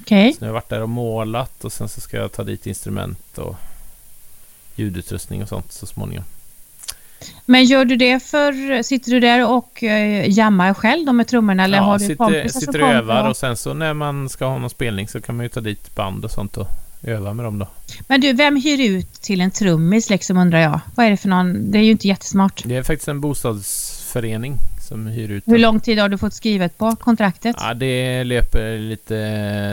Okej. 0.00 0.32
Så 0.32 0.38
nu 0.40 0.46
har 0.46 0.48
jag 0.48 0.54
varit 0.54 0.68
där 0.68 0.82
och 0.82 0.88
målat 0.88 1.64
och 1.64 1.72
sen 1.72 1.88
så 1.88 2.00
ska 2.00 2.16
jag 2.16 2.32
ta 2.32 2.44
dit 2.44 2.66
instrument 2.66 3.38
och 3.38 3.56
ljudutrustning 4.74 5.42
och 5.42 5.48
sånt 5.48 5.72
så 5.72 5.86
småningom. 5.86 6.24
Men 7.46 7.64
gör 7.64 7.84
du 7.84 7.96
det 7.96 8.20
för... 8.22 8.82
Sitter 8.82 9.10
du 9.10 9.20
där 9.20 9.50
och 9.50 9.82
uh, 9.82 10.30
jammar 10.30 10.74
själv 10.74 11.06
då 11.06 11.12
med 11.12 11.28
trummorna 11.28 11.64
eller 11.64 11.78
ja, 11.78 11.84
har 11.84 11.98
du 11.98 12.04
sitter, 12.04 12.14
kompisar 12.14 12.48
som 12.48 12.60
sitter 12.60 12.74
och 12.74 12.80
kommer 12.80 12.94
övar 12.94 13.28
och 13.28 13.36
sen 13.36 13.56
så 13.56 13.74
när 13.74 13.94
man 13.94 14.28
ska 14.28 14.46
ha 14.46 14.58
någon 14.58 14.70
spelning 14.70 15.08
så 15.08 15.20
kan 15.20 15.36
man 15.36 15.44
ju 15.44 15.48
ta 15.48 15.60
dit 15.60 15.94
band 15.94 16.24
och 16.24 16.30
sånt 16.30 16.56
och 16.56 16.68
öva 17.02 17.34
med 17.34 17.44
dem 17.44 17.58
då. 17.58 17.68
Men 18.08 18.20
du, 18.20 18.32
vem 18.32 18.56
hyr 18.56 18.80
ut 18.90 19.12
till 19.12 19.40
en 19.40 19.50
trummis 19.50 20.10
liksom 20.10 20.36
undrar 20.36 20.58
jag? 20.60 20.80
Vad 20.94 21.06
är 21.06 21.10
det 21.10 21.16
för 21.16 21.28
någon? 21.28 21.70
Det 21.70 21.78
är 21.78 21.82
ju 21.82 21.90
inte 21.90 22.08
jättesmart. 22.08 22.62
Det 22.64 22.76
är 22.76 22.82
faktiskt 22.82 23.08
en 23.08 23.20
bostadsförening 23.20 24.56
som 24.88 25.06
hyr 25.06 25.30
ut 25.30 25.42
Hur 25.46 25.52
dem. 25.52 25.60
lång 25.62 25.80
tid 25.80 25.98
har 25.98 26.08
du 26.08 26.18
fått 26.18 26.34
skrivet 26.34 26.78
på 26.78 26.96
kontraktet? 26.96 27.56
Ja, 27.60 27.74
det 27.74 28.24
löper 28.24 28.78
lite... 28.78 29.14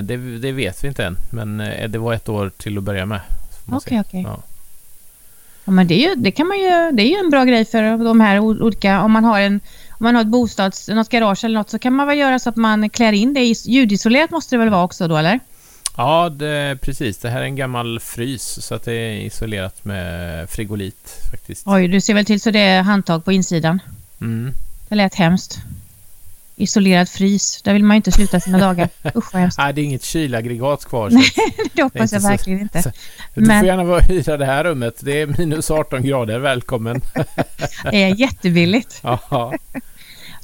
Det, 0.02 0.18
det 0.40 0.52
vet 0.52 0.84
vi 0.84 0.88
inte 0.88 1.06
än. 1.06 1.18
Men 1.32 1.60
eh, 1.60 1.90
det 1.90 1.98
var 1.98 2.14
ett 2.14 2.30
år 2.30 2.52
till 2.58 2.78
att 2.78 2.84
börja 2.84 3.06
med. 3.06 3.20
man 3.66 3.78
Okej, 3.78 3.90
säga. 3.90 4.02
okej. 4.08 4.22
Ja. 4.28 4.40
Ja, 5.66 5.72
men 5.72 5.88
det, 5.88 5.94
är 6.06 6.10
ju, 6.10 6.16
det 6.16 6.32
kan 6.32 6.48
man 6.48 6.58
ju... 6.60 6.92
Det 6.92 7.04
är 7.04 7.08
ju 7.10 7.16
en 7.16 7.30
bra 7.30 7.44
grej 7.44 7.66
för 7.66 7.98
de 8.04 8.22
här 8.22 8.40
olika... 8.40 9.02
Om 9.02 9.12
man 9.12 9.24
har 9.24 9.40
en... 9.40 9.60
Om 9.90 10.04
man 10.04 10.16
har 10.16 10.22
ett 10.22 10.28
bostads... 10.28 10.88
Något 10.90 11.10
garage 11.10 11.44
eller 11.44 11.60
något 11.60 11.70
så 11.70 11.80
kan 11.80 11.94
man 11.94 12.08
väl 12.08 12.18
göra 12.18 12.40
så 12.40 12.50
att 12.50 12.56
man 12.56 12.90
klär 12.90 13.14
in 13.14 13.34
det. 13.34 13.42
Ljudisolerat 13.66 14.32
måste 14.32 14.56
det 14.56 14.60
väl 14.60 14.70
vara 14.70 14.84
också 14.84 15.08
då, 15.08 15.18
eller? 15.18 15.40
Ja, 15.98 16.30
det, 16.30 16.78
precis. 16.82 17.18
Det 17.18 17.30
här 17.30 17.42
är 17.42 17.46
en 17.46 17.56
gammal 17.56 18.00
frys 18.00 18.66
så 18.66 18.76
att 18.76 18.84
det 18.84 18.94
är 18.94 19.12
isolerat 19.20 19.86
med 19.86 20.50
frigolit 20.50 21.22
faktiskt. 21.32 21.64
Oj, 21.68 21.88
du 21.88 22.02
ser 22.02 22.14
väl 22.14 22.26
till 22.26 22.42
så 22.42 22.52
det 22.52 22.60
är 22.60 22.82
handtag 22.82 23.26
på 23.26 23.32
insidan. 23.32 23.80
Mm. 24.22 24.54
Det 24.90 24.96
lät 24.96 25.16
hemskt. 25.16 25.58
Isolerad 26.58 27.10
frys. 27.10 27.62
Där 27.62 27.74
vill 27.74 27.84
man 27.84 27.96
ju 27.96 27.98
inte 27.98 28.12
sluta 28.12 28.40
sina 28.40 28.58
dagar. 28.58 28.90
Usch 29.16 29.34
vad 29.34 29.42
hemskt. 29.42 29.58
Nej, 29.58 29.74
det 29.74 29.82
är 29.82 29.84
inget 29.84 30.04
kylaggregat 30.04 30.86
kvar. 30.86 31.10
Så 31.10 31.18
Det 31.74 31.84
hoppas 31.84 32.12
jag 32.14 32.20
verkligen 32.22 32.60
inte. 32.62 32.82
så- 32.84 32.92
du 33.34 33.42
Men- 33.42 33.60
får 33.62 33.68
gärna 33.68 33.84
vara 33.84 34.00
hyra 34.00 34.38
det 34.38 34.46
här 34.46 34.64
rummet. 34.64 34.96
Det 35.00 35.22
är 35.22 35.28
minus 35.28 35.72
18 35.72 36.04
grader. 36.04 36.40
Välkommen. 36.40 37.02
Det 37.92 38.04
är 38.04 38.16
jättebilligt. 38.20 39.02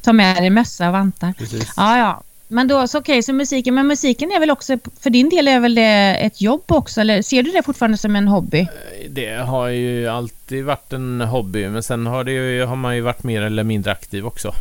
Ta 0.01 0.13
med 0.13 0.37
dig 0.43 0.49
mössa 0.49 0.87
och 0.87 0.93
vantar. 0.93 1.33
precis. 1.37 1.71
Ja, 1.77 1.97
ja. 1.97 2.23
Men 2.51 2.67
då, 2.67 2.87
så 2.87 2.99
okej, 2.99 3.23
så 3.23 3.33
musiken. 3.33 3.75
Men 3.75 3.87
musiken 3.87 4.31
är 4.31 4.39
väl 4.39 4.51
också, 4.51 4.77
för 4.99 5.09
din 5.09 5.29
del 5.29 5.47
är 5.47 5.59
väl 5.59 5.75
det 5.75 6.15
ett 6.21 6.41
jobb 6.41 6.63
också? 6.67 7.01
Eller 7.01 7.21
ser 7.21 7.43
du 7.43 7.51
det 7.51 7.63
fortfarande 7.63 7.97
som 7.97 8.15
en 8.15 8.27
hobby? 8.27 8.67
Det 9.09 9.35
har 9.35 9.67
ju 9.67 10.07
alltid 10.07 10.65
varit 10.65 10.93
en 10.93 11.21
hobby, 11.21 11.67
men 11.69 11.83
sen 11.83 12.05
har, 12.05 12.23
det 12.23 12.31
ju, 12.31 12.65
har 12.65 12.75
man 12.75 12.95
ju 12.95 13.01
varit 13.01 13.23
mer 13.23 13.41
eller 13.41 13.63
mindre 13.63 13.91
aktiv 13.91 14.25
också. 14.25 14.53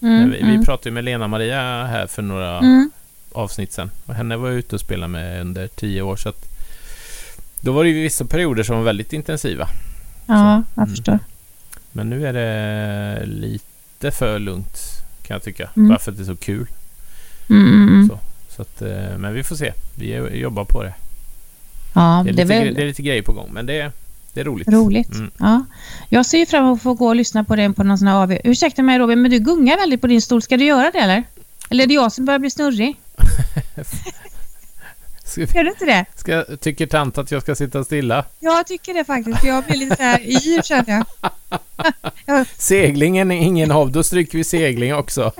Mm, 0.00 0.30
vi, 0.30 0.36
vi 0.36 0.42
mm, 0.42 0.64
pratade 0.64 0.88
ju 0.88 0.92
med 0.92 1.04
Lena-Maria 1.04 1.84
här 1.84 2.06
för 2.06 2.22
några 2.22 2.58
mm. 2.58 2.90
avsnitt 3.32 3.72
sen. 3.72 3.90
Och 4.06 4.14
henne 4.14 4.36
var 4.36 4.48
jag 4.48 4.58
ute 4.58 4.74
och 4.74 4.80
spelade 4.80 5.08
med 5.08 5.40
under 5.40 5.66
tio 5.68 6.02
år. 6.02 6.16
Så 6.16 6.28
att 6.28 6.44
då 7.60 7.72
var 7.72 7.84
det 7.84 7.90
ju 7.90 8.02
vissa 8.02 8.24
perioder 8.24 8.62
som 8.62 8.76
var 8.76 8.84
väldigt 8.84 9.12
intensiva. 9.12 9.68
Ja, 10.26 10.62
jag 10.74 10.82
Mm. 10.82 10.96
förstår. 10.96 11.18
Men 11.92 12.10
nu 12.10 12.26
är 12.26 12.32
det 12.32 13.26
lite 13.26 14.10
för 14.10 14.38
lugnt 14.38 14.78
kan 15.22 15.34
jag 15.34 15.42
tycka. 15.42 15.70
Mm. 15.76 15.88
Bara 15.88 15.98
för 15.98 16.10
att 16.10 16.16
det 16.16 16.22
är 16.22 16.26
så 16.26 16.36
kul. 16.36 16.66
Mm. 17.50 18.08
Så. 18.08 18.18
Så 18.56 18.62
att, 18.62 18.82
eh, 18.82 19.18
men 19.18 19.34
vi 19.34 19.42
får 19.42 19.56
se. 19.56 19.72
Vi 19.98 20.38
jobbar 20.40 20.64
på 20.64 20.82
det. 20.82 20.94
Ja, 21.94 22.22
Det 22.24 22.30
är, 22.30 22.34
det 22.34 22.42
lite, 22.44 22.44
väl 22.64 22.74
det 22.74 22.82
är 22.82 22.86
lite 22.86 23.02
grejer 23.02 23.22
på 23.22 23.32
gång, 23.32 23.48
men 23.52 23.66
det, 23.66 23.80
är- 23.80 23.92
det 24.34 24.40
är 24.40 24.44
roligt. 24.44 24.68
roligt. 24.68 25.14
Mm. 25.14 25.30
Ja. 25.38 25.64
Jag 26.08 26.26
ser 26.26 26.46
fram 26.46 26.64
emot 26.64 26.76
att 26.76 26.82
få 26.82 26.94
gå 26.94 27.08
och 27.08 27.16
lyssna 27.16 27.44
på 27.44 27.56
det 27.56 27.72
på 27.72 27.84
någon 27.84 27.98
sån 27.98 28.08
här 28.08 28.22
AV. 28.22 28.38
Ursäkta 28.44 28.82
mig 28.82 28.98
Robin, 28.98 29.22
men 29.22 29.30
du 29.30 29.38
gungar 29.38 29.76
väldigt 29.76 30.00
på 30.00 30.06
din 30.06 30.22
stol. 30.22 30.42
Ska 30.42 30.56
du 30.56 30.64
göra 30.64 30.90
det 30.90 30.98
eller? 30.98 31.24
Eller 31.70 31.84
är 31.84 31.88
det 31.88 31.94
jag 31.94 32.12
som 32.12 32.24
börjar 32.24 32.38
bli 32.38 32.50
snurrig? 32.50 32.96
Ska, 35.24 35.40
vi- 35.40 35.46
du 35.62 35.68
inte 35.70 35.84
det? 35.84 36.04
ska, 36.14 36.44
tycker 36.56 36.86
tant 36.86 37.18
att 37.18 37.30
jag 37.30 37.42
ska 37.42 37.54
sitta 37.54 37.84
stilla? 37.84 38.24
Jag 38.40 38.66
tycker 38.66 38.94
det 38.94 39.04
faktiskt. 39.04 39.44
Jag 39.44 39.64
blir 39.64 39.76
lite 39.76 39.96
så 39.96 40.02
här 40.02 40.20
yr 40.20 40.62
känner 40.62 40.92
jag. 41.20 41.30
Seglingen 42.58 43.30
är 43.30 43.36
ingen 43.36 43.70
hobby, 43.70 43.92
då 43.92 44.02
stryker 44.02 44.38
vi 44.38 44.44
segling 44.44 44.94
också. 44.94 45.32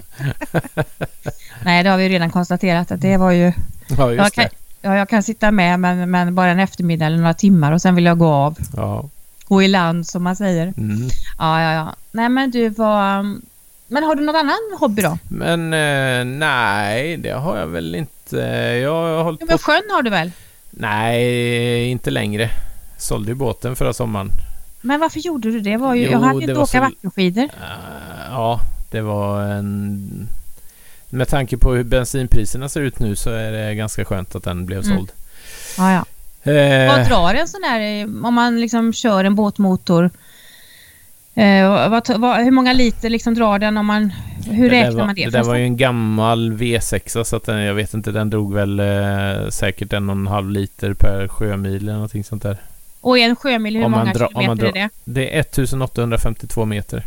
Nej, 1.65 1.83
det 1.85 1.91
har 1.91 1.99
vi 1.99 2.09
redan 2.09 2.31
konstaterat 2.31 2.91
att 2.91 3.01
det 3.01 3.17
var 3.17 3.31
ju... 3.31 3.53
Ja, 3.99 4.13
just 4.13 4.19
Jag 4.19 4.33
kan, 4.33 4.45
det. 4.45 4.51
ja, 4.89 4.97
jag 4.97 5.09
kan 5.09 5.23
sitta 5.23 5.51
med 5.51 5.81
men, 5.81 6.11
men 6.11 6.35
bara 6.35 6.51
en 6.51 6.61
eftermiddag 6.61 7.07
eller 7.07 7.19
några 7.19 7.35
timmar 7.35 7.73
och 7.73 7.83
sen 7.83 7.95
vill 7.95 8.05
jag 8.05 8.19
gå 8.19 8.29
av. 8.29 8.59
Ja. 8.77 9.09
Gå 9.45 9.63
i 9.63 9.69
land 9.69 10.07
som 10.07 10.23
man 10.23 10.37
säger. 10.37 10.63
Mm. 10.77 11.09
Ja, 11.39 11.63
ja, 11.63 11.73
ja. 11.73 11.95
Nej 12.13 12.29
men 12.29 12.51
du 12.51 12.69
var... 12.69 13.23
Men 13.89 14.03
har 14.03 14.15
du 14.15 14.23
någon 14.25 14.37
annan 14.37 14.59
hobby 14.81 15.03
då? 15.03 15.19
Men 15.29 15.73
eh, 15.73 16.25
nej, 16.39 17.17
det 17.17 17.31
har 17.31 17.59
jag 17.59 17.67
väl 17.67 17.95
inte. 17.95 18.37
Jag 18.83 18.93
har 18.95 19.23
hållit 19.23 19.41
på... 19.41 19.47
men 19.47 19.59
sjön 19.59 19.83
har 19.91 20.03
du 20.03 20.11
väl? 20.11 20.33
Nej, 20.71 21.91
inte 21.91 22.11
längre. 22.11 22.51
Sålde 22.99 23.31
ju 23.31 23.35
båten 23.35 23.77
förra 23.77 23.93
sommaren. 23.93 24.31
Men 24.81 25.01
varför 25.01 25.21
gjorde 25.21 25.51
du 25.51 25.61
det? 25.61 25.77
Var 25.77 25.95
ju, 25.95 26.05
Jo, 26.05 26.11
jag 26.11 26.19
hade 26.21 26.39
det 26.41 26.45
inte 26.45 26.55
åka 26.55 26.67
så- 26.67 26.81
vattenskidor. 26.81 27.43
Eh, 27.45 27.49
ja, 28.31 28.61
det 28.91 29.01
var 29.01 29.43
en... 29.43 30.29
Med 31.11 31.29
tanke 31.29 31.57
på 31.57 31.73
hur 31.75 31.85
bensinpriserna 31.85 32.69
ser 32.69 32.81
ut 32.81 32.99
nu 32.99 33.17
så 33.17 33.31
är 33.31 33.53
det 33.53 33.75
ganska 33.75 34.05
skönt 34.05 34.35
att 34.35 34.45
den 34.45 34.67
blev 34.67 34.85
Mm. 34.85 34.97
såld. 34.97 35.13
Ja, 35.79 35.93
ja. 35.93 36.05
Eh, 36.53 36.89
Vad 36.97 37.07
drar 37.09 37.35
en 37.35 37.49
sån 37.49 37.61
här, 37.65 37.81
eh, 37.81 38.27
om 38.27 38.35
man 38.35 38.61
liksom 38.61 38.93
kör 38.93 39.25
en 39.25 39.35
båtmotor? 39.35 40.11
Eh, 41.35 41.89
vad, 41.91 42.09
vad, 42.21 42.37
hur 42.45 42.51
många 42.51 42.73
liter 42.73 43.11
liksom 43.11 43.35
drar 43.35 43.59
den 43.59 43.77
om 43.77 43.87
man... 43.87 44.13
Hur 44.51 44.71
räknar 44.71 44.93
var, 44.93 45.07
man 45.07 45.15
det? 45.15 45.25
Det 45.25 45.31
där 45.31 45.43
var 45.45 45.55
ju 45.57 45.65
en 45.65 45.77
gammal 45.77 46.53
V6 46.53 47.25
så 47.25 47.37
att 47.37 47.47
den, 47.47 47.59
jag 47.61 47.75
vet 47.75 47.95
inte, 47.95 48.11
den 48.13 48.31
drog 48.31 48.55
väl 48.55 48.81
eh, 48.81 49.49
säkert 49.51 49.93
en 49.93 50.11
och 50.11 50.17
en 50.17 50.27
halv 50.27 50.51
liter 50.51 50.95
per 50.95 51.29
sjömil 51.29 51.77
eller 51.83 51.93
någonting 51.93 52.25
sånt 52.25 52.43
där. 52.43 52.57
Och 53.01 53.19
en 53.19 53.37
sjömil, 53.37 53.75
hur 53.77 53.83
många 53.89 54.05
man 54.05 54.15
kilometer 54.15 54.65
är 54.67 54.73
det? 54.73 54.89
Det 55.05 55.37
är 55.37 55.41
1852 55.41 56.65
meter. 56.65 57.05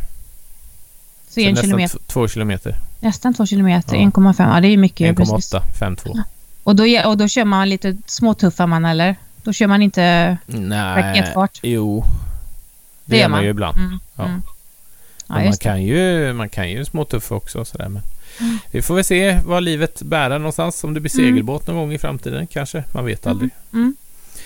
Så 1.29 1.39
en 1.39 1.50
nästan 1.53 1.63
kilometer. 1.69 2.00
två 2.07 2.27
kilometer. 2.27 2.75
Nästan 3.00 3.33
två 3.33 3.45
kilometer, 3.45 3.95
Ja. 3.95 4.01
1,5. 4.01 4.53
Ja, 4.55 4.62
det 4.62 4.67
är 4.67 4.77
mycket. 4.77 5.17
precis. 5.17 5.53
1,8, 5.53 5.62
5,2. 5.79 6.23
Och 6.63 6.75
då, 6.75 6.83
och 7.09 7.17
då 7.17 7.27
kör 7.27 7.45
man 7.45 7.69
lite 7.69 7.97
småtuffar 8.05 8.67
man 8.67 8.85
eller? 8.85 9.15
Då 9.43 9.53
kör 9.53 9.67
man 9.67 9.81
inte 9.81 10.38
Nej, 10.45 11.01
raketfart? 11.03 11.59
jo. 11.63 12.03
Det, 13.05 13.12
Det 13.15 13.17
gör 13.17 13.27
man 13.27 13.31
man. 13.38 13.43
ju 13.43 13.50
ibland. 13.50 13.77
Mm. 13.77 14.00
Ja. 14.15 14.25
Mm. 14.25 14.41
Ja, 15.27 15.35
Men 15.35 15.43
man 15.43 15.51
det. 15.51 15.57
kan, 15.63 15.83
ju, 15.83 16.33
man 16.33 16.50
kan 16.50 16.69
ju 16.69 16.85
småtuffa 16.85 17.35
också 17.35 17.65
sådär. 17.65 17.89
Men 17.89 18.01
Mm. 18.39 18.57
Vi 18.71 18.81
får 18.81 18.95
väl 18.95 19.03
se 19.03 19.39
vad 19.45 19.63
livet 19.63 20.01
bärar 20.01 20.38
någonstans. 20.39 20.83
Om 20.83 20.93
det 20.93 21.00
blir 21.00 21.19
Mm. 21.19 21.25
segelbåt 21.31 21.67
någon 21.67 21.75
gång 21.75 21.93
i 21.93 21.97
framtiden 21.97 22.47
kanske. 22.47 22.83
Man 22.93 23.05
vet 23.05 23.27
aldrig. 23.27 23.50
Mm. 23.73 23.95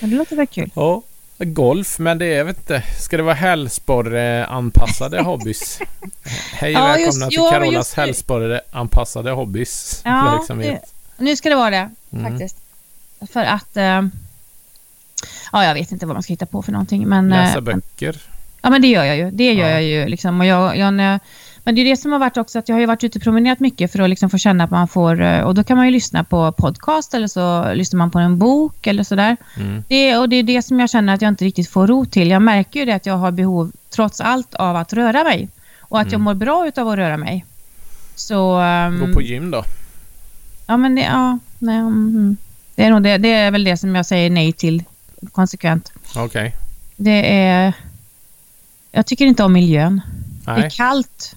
Ja, 0.00 0.06
det 0.06 0.16
låter 0.16 0.36
väl 0.36 0.46
kul. 0.46 0.70
Ja, 0.74 1.02
golf, 1.44 1.98
men 1.98 2.18
det 2.18 2.26
är, 2.26 2.36
jag 2.38 2.44
vet 2.44 2.58
inte. 2.58 2.82
Ska 3.00 3.16
det 3.16 3.22
vara 3.22 3.34
hälsporre-anpassade 3.34 5.20
hobbys? 5.22 5.78
Hej 6.52 6.76
och 6.76 6.80
Ja, 6.82 6.86
välkomna 6.86 7.04
just- 7.06 7.20
till 7.28 7.28
jo, 7.38 7.50
Carolas 7.50 7.74
just 7.74 7.96
det. 7.96 8.00
hälsporre-anpassade 8.02 9.30
hobbys 9.30 10.00
Ja, 10.04 10.36
verksamhet. 10.38 10.94
Nu 11.16 11.36
ska 11.36 11.48
det 11.48 11.54
vara 11.54 11.70
det 11.70 11.90
Mm. 12.12 12.30
faktiskt. 12.32 12.56
För 13.32 13.40
att... 13.44 13.76
Eh, 13.76 14.02
ja, 15.52 15.64
jag 15.64 15.74
vet 15.74 15.92
inte 15.92 16.06
vad 16.06 16.16
man 16.16 16.22
ska 16.22 16.32
hitta 16.32 16.46
på 16.46 16.62
för 16.62 16.72
någonting. 16.72 17.08
Men, 17.08 17.28
Läsa 17.28 17.60
böcker. 17.60 18.16
Ja, 18.62 18.70
men 18.70 18.82
det 18.82 18.88
gör 18.88 19.04
jag 19.04 19.16
ju. 19.16 19.30
Det 19.30 19.52
gör 19.52 19.68
Ja. 19.68 19.72
jag 19.72 19.82
ju. 19.82 20.06
Liksom. 20.08 20.40
Och 20.40 20.46
jag, 20.46 20.76
jag, 20.76 20.94
när- 20.94 21.20
men 21.68 21.74
det 21.74 21.80
är 21.80 21.84
det 21.84 21.96
som 21.96 22.12
har 22.12 22.18
varit 22.18 22.36
också 22.36 22.58
att 22.58 22.68
jag 22.68 22.76
har 22.76 22.80
ju 22.80 22.86
varit 22.86 23.04
ute 23.04 23.18
och 23.18 23.22
promenerat 23.22 23.60
mycket 23.60 23.92
för 23.92 23.98
att 23.98 24.10
liksom 24.10 24.30
få 24.30 24.38
känna 24.38 24.64
att 24.64 24.70
man 24.70 24.88
får... 24.88 25.20
eh, 25.22 25.40
Och 25.40 25.54
då 25.54 25.64
kan 25.64 25.76
man 25.76 25.86
ju 25.86 25.92
lyssna 25.92 26.24
på 26.24 26.52
podcast 26.52 27.14
eller 27.14 27.26
så 27.28 27.72
lyssnar 27.74 27.98
man 27.98 28.10
på 28.10 28.18
en 28.18 28.38
bok 28.38 28.86
eller 28.86 29.02
sådär. 29.04 29.36
Mm. 29.56 29.84
Det, 29.88 30.16
och 30.16 30.28
det 30.28 30.36
är 30.36 30.42
det 30.42 30.62
som 30.62 30.80
jag 30.80 30.90
känner 30.90 31.14
att 31.14 31.22
jag 31.22 31.28
inte 31.28 31.44
riktigt 31.44 31.68
får 31.68 31.86
ro 31.86 32.04
till. 32.04 32.30
Jag 32.30 32.42
märker 32.42 32.80
ju 32.80 32.86
det 32.86 32.92
att 32.92 33.06
jag 33.06 33.16
har 33.16 33.30
behov, 33.30 33.72
trots 33.90 34.20
allt, 34.20 34.54
av 34.54 34.76
att 34.76 34.92
röra 34.92 35.24
mig. 35.24 35.48
Och 35.80 36.00
att 36.00 36.06
jag 36.06 36.14
Mm. 36.14 36.22
mår 36.24 36.34
bra 36.34 36.66
utav 36.68 36.88
att 36.88 36.96
röra 36.96 37.16
mig. 37.16 37.44
Så... 38.14 38.58
ehm, 38.60 39.00
Gå 39.00 39.12
på 39.14 39.22
gym 39.22 39.50
då. 39.50 39.64
Ja, 40.66 40.76
men 40.76 40.94
det, 40.94 41.02
ja, 41.02 41.38
nej, 41.58 41.76
mm, 41.78 42.36
det, 42.74 42.84
är 42.84 42.90
nog 42.90 43.02
det, 43.02 43.18
det 43.18 43.32
är 43.32 43.50
väl 43.50 43.64
det 43.64 43.76
som 43.76 43.94
jag 43.94 44.06
säger 44.06 44.30
nej 44.30 44.52
till 44.52 44.84
konsekvent. 45.32 45.92
Okej. 46.16 46.54
Det 46.96 47.38
är... 47.38 47.72
Jag 48.92 49.06
tycker 49.06 49.26
inte 49.26 49.44
om 49.44 49.52
miljön. 49.52 50.00
Det 50.44 50.50
är 50.50 50.58
Nej. 50.58 50.70
kallt. 50.70 51.34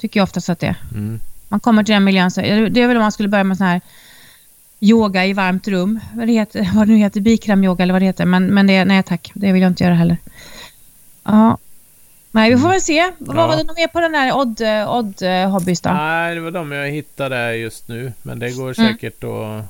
Tycker 0.00 0.20
jag 0.20 0.24
oftast 0.24 0.48
att 0.48 0.58
det 0.60 0.66
är. 0.66 0.76
Mm. 0.94 1.20
Man 1.48 1.60
kommer 1.60 1.84
till 1.84 1.92
den 1.92 2.04
miljön 2.04 2.30
så... 2.30 2.40
Det 2.40 2.80
är 2.82 2.86
väl 2.86 2.96
om 2.96 3.02
man 3.02 3.12
skulle 3.12 3.28
börja 3.28 3.44
med 3.44 3.56
sån 3.56 3.66
här 3.66 3.80
yoga 4.80 5.24
i 5.26 5.32
varmt 5.32 5.68
rum. 5.68 6.00
Vad 6.14 6.26
det, 6.26 6.32
heter, 6.32 6.70
vad 6.74 6.86
det 6.88 6.92
nu 6.92 6.98
heter, 6.98 7.20
bikramyoga 7.20 7.82
eller 7.82 7.92
vad 7.92 8.02
det 8.02 8.06
heter. 8.06 8.24
Men, 8.24 8.46
men 8.46 8.66
det, 8.66 8.84
nej 8.84 9.02
tack, 9.02 9.30
det 9.34 9.52
vill 9.52 9.62
jag 9.62 9.70
inte 9.70 9.84
göra 9.84 9.94
heller. 9.94 10.16
Ja. 11.24 11.58
Nej, 12.30 12.50
vi 12.54 12.60
får 12.60 12.68
väl 12.68 12.80
se. 12.80 13.10
Vad 13.18 13.36
Ja. 13.36 13.46
var 13.46 13.56
det 13.56 13.62
nog 13.64 13.76
mer 13.76 13.88
på 13.88 14.00
den 14.00 14.14
här 14.14 14.36
Odd, 14.36 14.60
Odd 14.88 15.22
eh, 15.22 15.50
Hobbys 15.50 15.80
då? 15.80 15.90
Nej, 15.90 16.34
det 16.34 16.40
var 16.40 16.50
de 16.50 16.72
jag 16.72 16.90
hittade 16.90 17.56
just 17.56 17.88
nu. 17.88 18.12
Men 18.22 18.38
det 18.38 18.50
går 18.50 18.78
Mm. 18.80 18.92
säkert 18.92 19.24
att, 19.24 19.64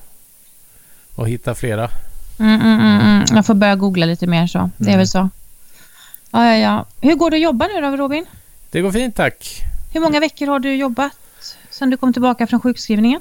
att 1.22 1.28
hitta 1.28 1.54
flera. 1.54 1.90
Mm, 2.38 2.60
mm, 2.60 2.80
mm, 2.80 3.00
mm. 3.00 3.24
Jag 3.34 3.46
får 3.46 3.54
börja 3.54 3.76
googla 3.76 4.06
lite 4.06 4.26
mer 4.26 4.46
så. 4.46 4.70
Det 4.76 4.84
är 4.84 4.88
Mm. 4.88 4.98
väl 4.98 5.08
så. 5.08 5.28
Ja, 6.30 6.44
ja, 6.46 6.56
ja. 6.56 6.84
Hur 7.00 7.14
går 7.14 7.30
det 7.30 7.36
att 7.36 7.42
jobba 7.42 7.66
nu 7.66 7.80
då, 7.80 7.96
Robin? 7.96 8.26
Det 8.70 8.80
går 8.80 8.92
fint 8.92 9.16
tack. 9.16 9.60
Hur 9.92 10.00
många 10.00 10.20
veckor 10.20 10.46
har 10.46 10.58
du 10.58 10.74
jobbat 10.76 11.12
sedan 11.70 11.90
du 11.90 11.96
kom 11.96 12.12
tillbaka 12.12 12.46
från 12.46 12.60
sjukskrivningen? 12.60 13.20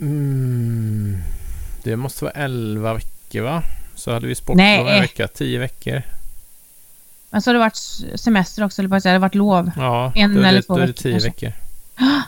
Mm, 0.00 1.18
det 1.82 1.96
måste 1.96 2.24
vara 2.24 2.34
11 2.34 2.94
veckor 2.94 3.40
va? 3.42 3.62
Så 3.94 4.12
hade 4.12 4.26
vi 4.26 4.34
sportlov 4.34 4.66
en 4.66 5.00
vecka. 5.00 5.28
10 5.28 5.58
veckor. 5.58 6.02
Men 7.30 7.42
så 7.42 7.50
har 7.50 7.54
det 7.54 7.60
varit 7.60 7.76
semester 8.20 8.64
också, 8.64 8.82
eller 8.82 8.88
bara 8.88 9.00
säga, 9.00 9.12
det 9.12 9.16
har 9.16 9.20
varit 9.20 9.34
lov. 9.34 9.70
Ja, 9.76 10.12
En 10.16 10.34
då 10.34 10.40
är 10.40 10.44
eller 10.44 10.58
det, 10.58 10.62
två 10.62 10.74
då 10.76 10.82
är 10.82 10.86
det 10.86 10.92
veckor 10.92 11.02
10 11.02 11.12
kanske. 11.12 11.28
veckor. 11.28 11.52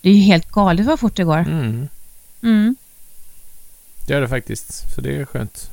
Det 0.00 0.08
är 0.10 0.14
ju 0.14 0.20
helt 0.20 0.50
galet 0.50 0.86
vad 0.86 1.00
fort 1.00 1.16
det 1.16 1.24
går. 1.24 1.38
Mm, 1.38 1.88
Mm. 2.42 2.76
det 4.06 4.12
gör 4.14 4.20
det 4.20 4.28
faktiskt. 4.28 4.94
Så 4.94 5.00
det 5.00 5.16
är 5.16 5.24
skönt. 5.24 5.70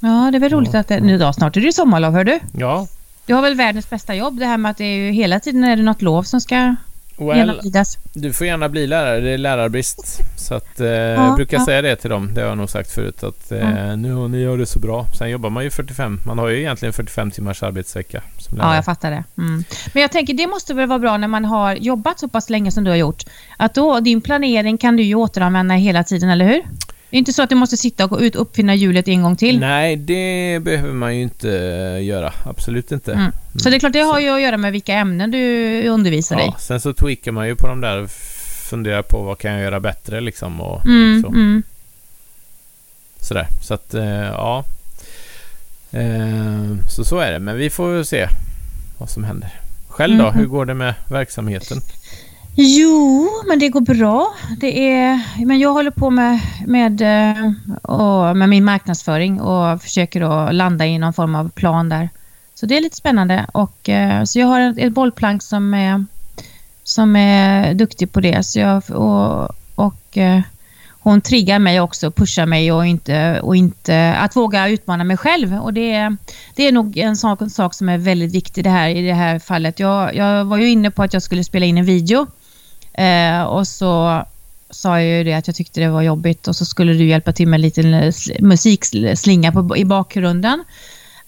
Ja, 0.00 0.28
det 0.32 0.38
är 0.38 0.40
väl 0.40 0.50
roligt 0.52 0.72
Ja. 0.74 0.80
att 0.80 0.88
det, 0.88 1.00
nu 1.00 1.18
då, 1.18 1.32
snart 1.32 1.56
är 1.56 1.60
det 1.60 1.66
ju 1.66 1.72
sommarlov, 1.72 2.12
hör 2.12 2.24
du? 2.24 2.40
Ja, 2.58 2.86
Du 3.26 3.34
har 3.34 3.42
väl 3.42 3.54
världens 3.54 3.90
bästa 3.90 4.14
jobb, 4.14 4.38
det 4.38 4.46
här 4.46 4.58
med 4.58 4.70
att 4.70 4.76
det 4.76 4.84
är 4.84 4.96
ju 4.96 5.10
hela 5.10 5.40
tiden 5.40 5.64
är 5.64 5.76
det 5.76 5.82
något 5.82 6.02
lov 6.02 6.22
som 6.22 6.40
ska 6.40 6.74
well, 7.18 7.36
genomlidas. 7.38 7.98
du 8.12 8.32
får 8.32 8.46
gärna 8.46 8.68
bli 8.68 8.86
lärare. 8.86 9.20
Det 9.20 9.30
är 9.30 9.38
lärarbrist. 9.38 10.20
Så 10.36 10.54
att, 10.54 10.80
eh, 10.80 10.86
jag 10.88 11.36
brukar 11.36 11.58
ja. 11.58 11.64
säga 11.64 11.82
det 11.82 11.96
till 11.96 12.10
dem. 12.10 12.34
Det 12.34 12.40
har 12.40 12.48
jag 12.48 12.58
nog 12.58 12.70
sagt 12.70 12.94
förut. 12.94 13.22
Att 13.22 13.52
eh, 13.52 13.96
nu 13.96 14.28
ni 14.28 14.40
gör 14.40 14.58
det 14.58 14.66
så 14.66 14.78
bra. 14.78 15.06
Sen 15.18 15.30
jobbar 15.30 15.50
man 15.50 15.64
ju 15.64 15.70
45. 15.70 16.20
Man 16.26 16.38
har 16.38 16.48
ju 16.48 16.58
egentligen 16.58 16.92
45 16.92 17.30
timmars 17.30 17.62
arbetsvecka. 17.62 18.22
Ja, 18.56 18.74
jag 18.74 18.84
fattar 18.84 19.10
det. 19.10 19.24
Mm. 19.38 19.64
Men 19.92 20.02
jag 20.02 20.12
tänker, 20.12 20.34
det 20.34 20.46
måste 20.46 20.74
väl 20.74 20.88
vara 20.88 20.98
bra 20.98 21.16
när 21.16 21.28
man 21.28 21.44
har 21.44 21.74
jobbat 21.74 22.18
så 22.20 22.28
pass 22.28 22.50
länge 22.50 22.70
som 22.70 22.84
du 22.84 22.90
har 22.90 22.96
gjort. 22.96 23.24
Att 23.56 23.74
då, 23.74 24.00
din 24.00 24.20
planering 24.20 24.78
kan 24.78 24.96
du 24.96 25.02
ju 25.02 25.14
återanvända 25.14 25.74
hela 25.74 26.04
tiden, 26.04 26.30
eller 26.30 26.44
hur? 26.44 26.62
Det 27.10 27.16
är 27.16 27.18
inte 27.18 27.32
så 27.32 27.42
att 27.42 27.50
du 27.50 27.54
måste 27.54 27.76
sitta 27.76 28.04
och 28.04 28.10
gå 28.10 28.20
ut 28.20 28.34
och 28.34 28.42
uppfinna 28.42 28.74
hjulet 28.74 29.08
en 29.08 29.22
gång 29.22 29.36
till. 29.36 29.60
Nej, 29.60 29.96
det 29.96 30.60
behöver 30.62 30.92
man 30.92 31.16
ju 31.16 31.22
inte 31.22 31.50
eh, 31.50 32.04
göra. 32.04 32.32
Absolut 32.44 32.92
inte. 32.92 33.12
Mm. 33.12 33.32
Så 33.56 33.70
det 33.70 33.76
är 33.76 33.80
klart, 33.80 33.92
det 33.92 34.00
har 34.00 34.20
ju 34.20 34.28
att 34.28 34.40
göra 34.42 34.56
med 34.56 34.72
vilka 34.72 34.94
ämnen 34.94 35.30
du 35.30 35.38
undervisar 35.88 36.36
i. 36.40 36.42
Ja, 36.46 36.56
sen 36.58 36.80
så 36.80 36.92
tweakar 36.92 37.32
man 37.32 37.46
ju 37.46 37.56
på 37.56 37.66
de 37.66 37.80
där 37.80 38.06
funderar 38.70 39.02
på 39.02 39.22
vad 39.22 39.38
kan 39.38 39.52
jag 39.52 39.62
göra 39.62 39.80
bättre 39.80 40.20
liksom 40.20 40.60
och 40.60 40.86
Mm, 40.86 41.22
så, 41.22 41.28
mm. 41.28 41.62
sådär. 43.20 43.46
Så 43.62 43.74
att, 43.74 43.94
eh, 43.94 44.06
ja. 44.06 44.64
Eh, 45.90 46.76
så 46.88 47.04
så 47.04 47.18
är 47.18 47.32
det. 47.32 47.38
Men 47.38 47.56
vi 47.56 47.70
får 47.70 48.02
se 48.02 48.28
vad 48.98 49.10
som 49.10 49.24
händer. 49.24 49.50
Själv 49.88 50.18
då? 50.18 50.24
Mhm. 50.24 50.34
Hur 50.38 50.46
går 50.46 50.64
det 50.64 50.74
med 50.74 50.94
verksamheten? 51.08 51.78
Jo, 52.58 53.28
men 53.48 53.58
det 53.58 53.68
går 53.68 53.80
bra. 53.80 54.34
Det 54.60 54.90
är, 54.92 55.20
men 55.46 55.58
jag 55.58 55.72
håller 55.72 55.90
på 55.90 56.10
med, 56.10 56.40
med, 56.66 57.00
eh, 57.02 57.52
och 57.82 58.36
med 58.36 58.48
min 58.48 58.64
marknadsföring 58.64 59.40
och 59.40 59.82
försöker 59.82 60.20
då 60.20 60.48
landa 60.52 60.86
i 60.86 60.98
någon 60.98 61.12
form 61.12 61.34
av 61.34 61.48
plan 61.50 61.88
där. 61.88 62.08
Så 62.54 62.66
det 62.66 62.76
är 62.76 62.80
lite 62.80 62.96
spännande. 62.96 63.46
Och, 63.52 63.88
eh, 63.88 64.24
så 64.24 64.38
jag 64.38 64.46
har 64.46 64.60
ett, 64.60 64.78
ett 64.78 64.92
bollplank 64.92 65.42
som 65.42 65.74
är, 65.74 66.04
som 66.84 67.16
är 67.16 67.74
duktig 67.74 68.12
på 68.12 68.20
det. 68.20 68.46
Så 68.46 68.58
jag, 68.58 68.82
och, 68.90 69.50
och 69.74 70.16
eh, 70.18 70.40
hon 70.90 71.20
triggar 71.20 71.58
mig 71.58 71.80
också, 71.80 72.10
pushar 72.10 72.46
mig 72.46 72.72
och 72.72 72.86
inte, 72.86 73.40
och 73.40 73.56
inte 73.56 74.14
att 74.14 74.36
våga 74.36 74.68
utmana 74.68 75.04
mig 75.04 75.16
själv. 75.16 75.54
Och 75.54 75.72
det, 75.72 75.92
är- 75.92 76.16
det 76.54 76.68
är 76.68 76.72
nog 76.72 76.96
en 76.96 77.16
sak, 77.16 77.40
en 77.40 77.50
sak 77.50 77.74
som 77.74 77.88
är 77.88 77.98
väldigt 77.98 78.32
viktig 78.34 78.64
det 78.64 78.70
här, 78.70 78.88
i 78.88 79.06
det 79.06 79.14
här 79.14 79.38
fallet. 79.38 79.78
Jag, 79.80 80.14
jag 80.14 80.44
var 80.44 80.56
ju 80.56 80.68
inne 80.68 80.90
på 80.90 81.02
att 81.02 81.12
jag 81.12 81.22
skulle 81.22 81.44
spela 81.44 81.66
in 81.66 81.78
en 81.78 81.84
video 81.84 82.26
eh, 82.96 83.42
och 83.42 83.68
så 83.68 84.22
sa 84.70 85.00
jag 85.00 85.18
ju 85.18 85.24
det 85.24 85.34
att 85.34 85.46
jag 85.46 85.56
tyckte 85.56 85.80
det 85.80 85.88
var 85.88 86.02
jobbigt 86.02 86.48
och 86.48 86.56
så 86.56 86.64
skulle 86.64 86.92
du 86.92 87.04
hjälpa 87.04 87.32
till 87.32 87.48
med 87.48 87.58
en 87.58 87.62
liten 87.62 88.12
musikslinga 88.40 89.52
på, 89.52 89.76
i 89.76 89.84
bakgrunden. 89.84 90.64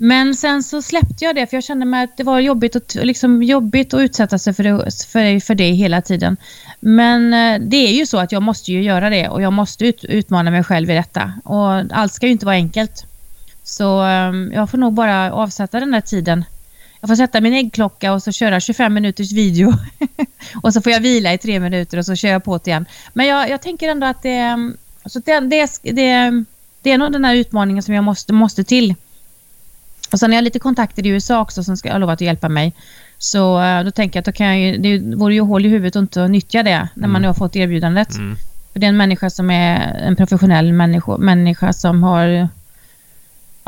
Men 0.01 0.35
sen 0.35 0.63
så 0.63 0.83
släppte 0.83 1.25
jag 1.25 1.35
det 1.35 1.47
för 1.47 1.57
jag 1.57 1.65
kände 1.65 1.87
mig 1.87 2.05
att 2.05 2.17
det 2.17 2.25
var 2.25 2.41
jobbigt, 2.41 2.77
att, 2.77 2.95
liksom 2.95 3.43
jobbigt 3.43 3.95
att 3.95 4.01
utsätta 4.01 4.39
sig 4.39 4.55
för 4.55 4.63
det, 4.63 5.05
för, 5.07 5.41
för 5.41 5.55
det 5.55 5.71
hela 5.71 6.03
tiden. 6.03 6.37
Men 6.81 7.35
eh, 7.35 7.69
det 7.69 7.77
är 7.77 7.93
ju 7.93 8.07
så 8.07 8.19
att 8.19 8.33
jag 8.33 8.43
måste 8.43 8.73
ju 8.73 8.83
göra 8.83 9.11
det 9.11 9.29
och 9.29 9.43
jag 9.43 9.53
måste 9.53 9.87
ut, 9.87 10.05
utmana 10.05 10.51
mig 10.51 10.65
själv 10.65 10.91
i 10.91 10.95
detta. 10.95 11.33
Och 11.45 11.73
allt 11.91 12.13
ska 12.13 12.27
ju 12.27 12.33
inte 12.33 12.47
vara 12.47 12.57
enkelt. 12.57 13.05
Så 13.65 14.03
ehm, 14.03 14.53
jag 14.55 14.71
får 14.71 14.79
nog 14.79 14.93
bara 14.93 15.33
avsätta 15.33 15.81
den 15.81 15.91
där 15.91 16.01
tiden. 16.01 16.45
Jag 17.01 17.09
får 17.09 17.17
sätta 17.17 17.41
min 17.41 17.53
äggklocka 17.55 18.13
och 18.13 18.23
så 18.23 18.33
köra 18.33 18.61
25 18.61 18.95
minuters 18.95 19.33
video. 19.33 19.73
och 20.63 20.73
så 20.75 20.83
får 20.83 20.93
jag 20.93 21.01
vila 21.01 21.33
i 21.35 21.39
tre 21.39 21.61
minuter 21.61 21.99
och 21.99 22.07
så 22.07 22.15
kör 22.15 22.29
jag 22.29 22.45
på 22.45 22.59
det 22.59 22.69
igen. 22.69 22.87
Men 23.13 23.27
jag, 23.27 23.51
jag 23.51 23.63
tänker 23.63 23.89
ändå 23.89 24.07
att 24.07 24.23
det, 24.23 24.57
så 25.07 25.19
det, 25.19 25.41
det, 25.41 25.71
det, 25.83 26.45
det 26.83 26.91
är 26.91 26.99
nog 26.99 27.13
den 27.13 27.25
här 27.25 27.35
utmaningen 27.35 27.83
som 27.83 27.95
jag 27.95 28.05
måste, 28.05 28.33
måste 28.33 28.65
till. 28.65 28.95
Och 30.13 30.19
sen 30.19 30.31
har 30.31 30.35
jag 30.35 30.45
lite 30.45 30.59
kontakter 30.59 31.07
i 31.07 31.09
USA 31.09 31.41
också 31.41 31.65
som 31.65 31.77
ska, 31.77 31.93
har 31.93 31.99
lovat 31.99 32.15
att 32.15 32.21
hjälpa 32.21 32.49
mig. 32.49 32.73
Så 33.19 33.63
eh, 33.63 33.85
då 33.85 33.91
tänker 33.91 34.17
jag 34.17 34.21
att 34.21 34.27
då 34.27 34.33
kan 34.33 34.47
jag 34.47 34.59
ju, 34.59 34.77
det 34.77 35.17
vore 35.17 35.35
ju 35.35 35.41
hål 35.41 35.67
i 35.67 35.69
huvudet 35.69 35.97
att 35.97 36.01
inte 36.01 36.29
nyttja 36.29 36.63
det 36.63 36.89
när 36.95 37.09
man 37.09 37.11
Mm. 37.11 37.23
nu 37.23 37.29
har 37.29 37.35
fått 37.35 37.57
erbjudandet. 37.57 38.15
Mm. 38.15 38.37
För 38.73 38.81
det 38.81 38.87
är 38.87 38.89
en 38.89 38.97
människa 38.97 39.31
som 39.31 39.51
är 39.51 39.95
en 39.95 40.17
professionell 40.17 40.73
människa, 40.73 41.17
människa 41.17 41.73
som 41.73 42.03
har 42.03 42.49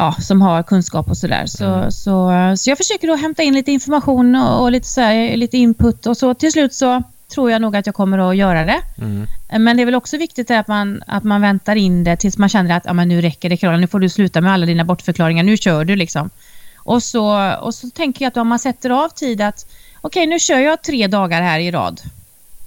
ja, 0.00 0.12
som 0.20 0.42
har 0.42 0.62
kunskap 0.62 1.10
och 1.10 1.16
sådär. 1.16 1.46
Så, 1.46 1.64
Mm. 1.64 1.90
så, 1.90 2.30
eh, 2.30 2.54
så 2.54 2.70
jag 2.70 2.78
försöker 2.78 3.08
då 3.08 3.14
hämta 3.16 3.42
in 3.42 3.54
lite 3.54 3.72
information 3.72 4.34
och, 4.34 4.62
och 4.62 4.72
lite, 4.72 4.88
så 4.88 5.00
här, 5.00 5.36
lite 5.36 5.56
input 5.58 6.06
och 6.06 6.16
så 6.16 6.34
till 6.34 6.52
slut 6.52 6.74
så 6.74 7.02
tror 7.34 7.50
jag 7.50 7.62
nog 7.62 7.76
att 7.76 7.86
jag 7.86 7.94
kommer 7.94 8.18
att 8.30 8.36
göra 8.36 8.64
det. 8.64 8.80
Mm. 8.98 9.26
Men 9.58 9.76
det 9.76 9.82
är 9.82 9.84
väl 9.84 9.94
också 9.94 10.16
viktigt 10.16 10.50
att 10.50 10.68
man, 10.68 11.02
att 11.06 11.24
man 11.24 11.40
väntar 11.40 11.76
in 11.76 12.04
det 12.04 12.16
tills 12.16 12.38
man 12.38 12.48
känner 12.48 12.76
att 12.76 12.84
ja, 12.84 12.92
men 12.92 13.08
nu 13.08 13.20
räcker 13.20 13.48
det 13.48 13.56
Carola, 13.56 13.76
nu 13.78 13.86
får 13.86 14.00
du 14.00 14.08
sluta 14.08 14.40
med 14.40 14.52
alla 14.52 14.66
dina 14.66 14.84
bortförklaringar, 14.84 15.42
nu 15.42 15.56
kör 15.56 15.84
du 15.84 15.96
liksom. 15.96 16.30
Och 16.76 17.02
så, 17.02 17.52
och 17.60 17.74
så 17.74 17.90
tänker 17.90 18.24
jag 18.24 18.30
att 18.30 18.36
om 18.36 18.48
man 18.48 18.58
sätter 18.58 18.90
av 18.90 19.08
tid 19.08 19.40
att 19.40 19.66
okej, 20.00 20.26
nu 20.26 20.38
kör 20.38 20.58
jag 20.58 20.82
tre 20.82 21.06
dagar 21.06 21.42
här 21.42 21.60
i 21.60 21.70
rad. 21.70 22.00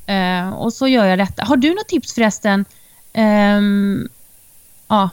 Eh, 0.06 0.50
och 0.50 0.74
så 0.74 0.88
gör 0.88 1.06
jag 1.06 1.19
detta. 1.19 1.43
Har 1.43 1.58
du 1.58 1.69
något 1.69 1.88
tips 1.88 2.13
förresten? 2.13 2.65
Ehm, 3.13 4.08
ja, 4.88 5.10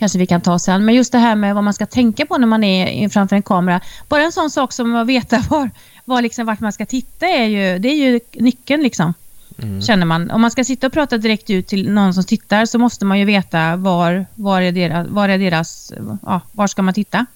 kanske 0.00 0.18
vi 0.18 0.26
kan 0.26 0.40
ta 0.40 0.58
sen. 0.58 0.84
Men 0.84 0.94
just 0.94 1.12
det 1.12 1.18
här 1.18 1.34
med 1.34 1.54
vad 1.54 1.64
man 1.64 1.74
ska 1.74 1.86
tänka 1.86 2.26
på 2.26 2.38
när 2.38 2.46
man 2.46 2.64
är 2.64 3.08
framför 3.08 3.36
en 3.36 3.42
kamera. 3.42 3.80
Bara 4.08 4.22
en 4.22 4.32
sån 4.32 4.50
sak 4.50 4.72
som 4.72 4.96
att 4.96 5.06
veta 5.06 5.38
var, 5.50 5.70
var 6.04 6.22
liksom, 6.22 6.46
vart 6.46 6.60
man 6.60 6.72
ska 6.72 6.86
titta 6.86 7.26
är 7.26 7.44
ju, 7.44 7.78
det 7.78 7.88
är 7.88 7.94
ju 7.96 8.20
nyckeln 8.32 8.82
liksom 8.82 9.14
Mm. 9.62 9.82
känner 9.82 10.06
man. 10.06 10.30
Om 10.30 10.40
man 10.40 10.50
ska 10.50 10.64
sitta 10.64 10.86
och 10.86 10.92
prata 10.92 11.18
direkt 11.18 11.50
ut 11.50 11.66
till 11.66 11.90
någon 11.92 12.14
som 12.14 12.24
tittar 12.24 12.66
så 12.66 12.78
måste 12.78 13.04
man 13.04 13.18
ju 13.18 13.24
veta 13.24 13.76
var, 13.76 14.26
var, 14.34 14.60
är, 14.62 14.72
deras, 14.72 15.08
var 15.08 15.28
är 15.28 15.38
deras... 15.38 15.92
Ja, 16.26 16.40
var 16.52 16.66
ska 16.66 16.82
man 16.82 16.94
titta? 16.94 17.26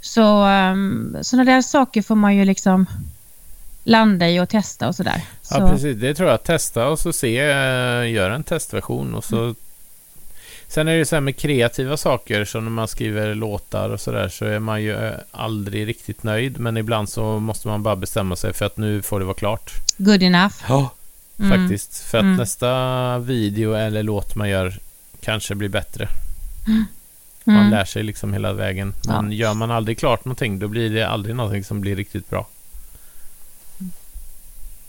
Så 0.00 0.46
um, 0.46 1.16
sådana 1.22 1.52
där 1.52 1.62
saker 1.62 2.02
får 2.02 2.14
man 2.14 2.36
ju 2.36 2.44
liksom 2.44 2.86
landa 3.84 4.28
i 4.30 4.40
och 4.40 4.48
testa 4.48 4.88
och 4.88 4.94
sådär. 4.96 5.22
Så, 5.42 5.56
Ja, 5.58 5.70
precis. 5.70 5.96
Det 6.00 6.14
tror 6.14 6.28
jag. 6.30 6.42
Testa 6.42 6.88
och 6.88 6.98
så 6.98 7.12
se. 7.12 7.38
eh, 7.40 8.10
Gör 8.10 8.30
en 8.30 8.42
testversion 8.42 9.14
och 9.14 9.24
så... 9.24 9.54
Sen 10.72 10.88
är 10.88 10.98
det 10.98 11.04
så 11.06 11.16
här 11.16 11.20
med 11.20 11.36
kreativa 11.36 11.96
saker, 11.96 12.44
som 12.44 12.64
när 12.64 12.70
man 12.70 12.88
skriver 12.88 13.34
låtar 13.34 13.90
och 13.90 14.00
sådär, 14.00 14.28
så 14.28 14.44
är 14.44 14.58
man 14.58 14.82
ju 14.82 14.92
eh, 15.06 15.12
aldrig 15.30 15.86
riktigt 15.88 16.22
nöjd. 16.22 16.58
Men 16.60 16.76
ibland 16.76 17.08
så 17.08 17.38
måste 17.38 17.68
man 17.68 17.82
bara 17.82 17.96
bestämma 17.96 18.36
sig 18.36 18.52
för 18.52 18.64
att 18.66 18.76
nu 18.76 19.02
får 19.02 19.18
det 19.20 19.24
vara 19.26 19.34
klart. 19.34 19.72
Good 19.96 20.22
enough. 20.22 20.54
Ja. 20.68 20.90
Mm. 21.38 21.50
Faktiskt. 21.60 21.96
För 22.04 22.18
att 22.18 22.24
Mm. 22.24 22.36
nästa 22.36 23.18
video 23.18 23.72
eller 23.74 24.02
låt 24.02 24.34
man 24.36 24.48
gör 24.48 24.74
kanske 25.20 25.54
blir 25.54 25.68
bättre. 25.68 26.08
Man 27.44 27.56
Mm. 27.56 27.70
lär 27.70 27.84
sig 27.84 28.02
liksom 28.02 28.32
hela 28.32 28.52
vägen. 28.52 28.94
Men 29.08 29.32
gör 29.32 29.54
man 29.54 29.70
aldrig 29.70 29.98
klart 29.98 30.24
någonting, 30.24 30.58
då 30.58 30.68
blir 30.68 30.90
det 30.90 31.08
aldrig 31.08 31.36
någonting 31.36 31.64
som 31.64 31.80
blir 31.80 31.96
riktigt 31.96 32.30
bra. 32.30 32.46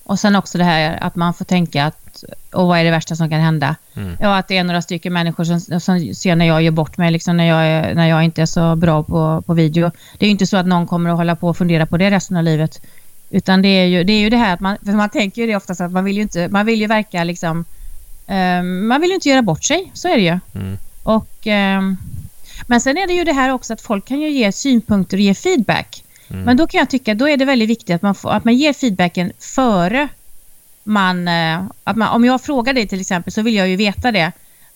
Och 0.03 0.19
sen 0.19 0.35
också 0.35 0.57
det 0.57 0.63
här 0.63 1.03
att 1.03 1.15
man 1.15 1.33
får 1.33 1.45
tänka 1.45 1.85
att, 1.85 2.23
och 2.51 2.67
vad 2.67 2.79
är 2.79 2.83
det 2.83 2.91
värsta 2.91 3.15
som 3.15 3.29
kan 3.29 3.39
hända? 3.39 3.75
Mm. 3.95 4.17
Ja, 4.19 4.37
att 4.37 4.47
det 4.47 4.57
är 4.57 4.63
några 4.63 4.81
stycken 4.81 5.13
människor 5.13 5.43
som, 5.43 5.79
som 5.79 6.13
ser 6.13 6.35
när 6.35 6.45
jag 6.45 6.61
gör 6.61 6.71
bort 6.71 6.97
mig, 6.97 7.11
liksom 7.11 7.37
när, 7.37 7.45
jag 7.45 7.65
är, 7.65 7.95
när 7.95 8.09
jag 8.09 8.23
inte 8.23 8.41
är 8.41 8.45
så 8.45 8.75
bra 8.75 9.03
på, 9.03 9.43
på 9.45 9.53
video. 9.53 9.91
Det 10.17 10.25
är 10.25 10.27
ju 10.27 10.31
inte 10.31 10.47
så 10.47 10.57
att 10.57 10.65
någon 10.65 10.87
kommer 10.87 11.09
att 11.09 11.17
hålla 11.17 11.35
på 11.35 11.47
och 11.47 11.57
fundera 11.57 11.85
på 11.85 11.97
det 11.97 12.11
resten 12.11 12.37
av 12.37 12.43
livet. 12.43 12.81
Utan 13.29 13.61
det 13.61 13.67
är 13.67 13.85
ju 13.85 14.03
det, 14.03 14.13
är 14.13 14.19
ju 14.19 14.29
det 14.29 14.37
här 14.37 14.53
att 14.53 14.59
man, 14.59 14.77
för 14.85 14.91
man 14.91 15.09
tänker 15.09 15.41
ju 15.41 15.47
det 15.47 15.55
oftast 15.55 15.81
att 15.81 15.91
man 15.91 16.05
vill 16.05 16.15
ju 16.15 16.21
inte, 16.21 16.47
man 16.47 16.65
vill 16.65 16.79
ju 16.79 16.87
verka 16.87 17.23
liksom, 17.23 17.65
ehm, 18.27 18.87
man 18.87 19.01
vill 19.01 19.09
ju 19.09 19.15
inte 19.15 19.29
göra 19.29 19.41
bort 19.41 19.63
sig, 19.63 19.91
så 19.93 20.07
är 20.07 20.15
det 20.15 20.21
ju. 20.21 20.39
Mm. 20.55 20.77
Och, 21.03 21.47
ehm, 21.47 21.97
men 22.67 22.81
sen 22.81 22.97
är 22.97 23.07
det 23.07 23.13
ju 23.13 23.23
det 23.23 23.33
här 23.33 23.49
också 23.49 23.73
att 23.73 23.81
folk 23.81 24.05
kan 24.05 24.21
ju 24.21 24.29
ge 24.29 24.51
synpunkter 24.51 25.17
och 25.17 25.21
ge 25.21 25.33
feedback. 25.33 26.02
Mm. 26.33 26.45
Men 26.45 26.57
då 26.57 26.67
kan 26.67 26.79
jag 26.79 26.89
tycka, 26.89 27.13
då 27.13 27.29
är 27.29 27.37
det 27.37 27.45
väldigt 27.45 27.69
viktigt 27.69 27.95
att 27.95 28.01
man, 28.01 28.15
får, 28.15 28.31
att 28.31 28.45
man 28.45 28.53
ger 28.53 28.73
feedbacken 28.73 29.31
före 29.39 30.07
man, 30.83 31.27
eh, 31.27 31.63
att 31.83 31.95
man... 31.95 32.07
Om 32.15 32.25
jag 32.25 32.41
frågar 32.41 32.73
dig 32.73 32.87
till 32.87 33.01
exempel 33.01 33.33
så 33.33 33.41
vill 33.41 33.55
jag 33.55 33.67
ju 33.67 33.75
veta 33.75 34.11
det. 34.11 34.31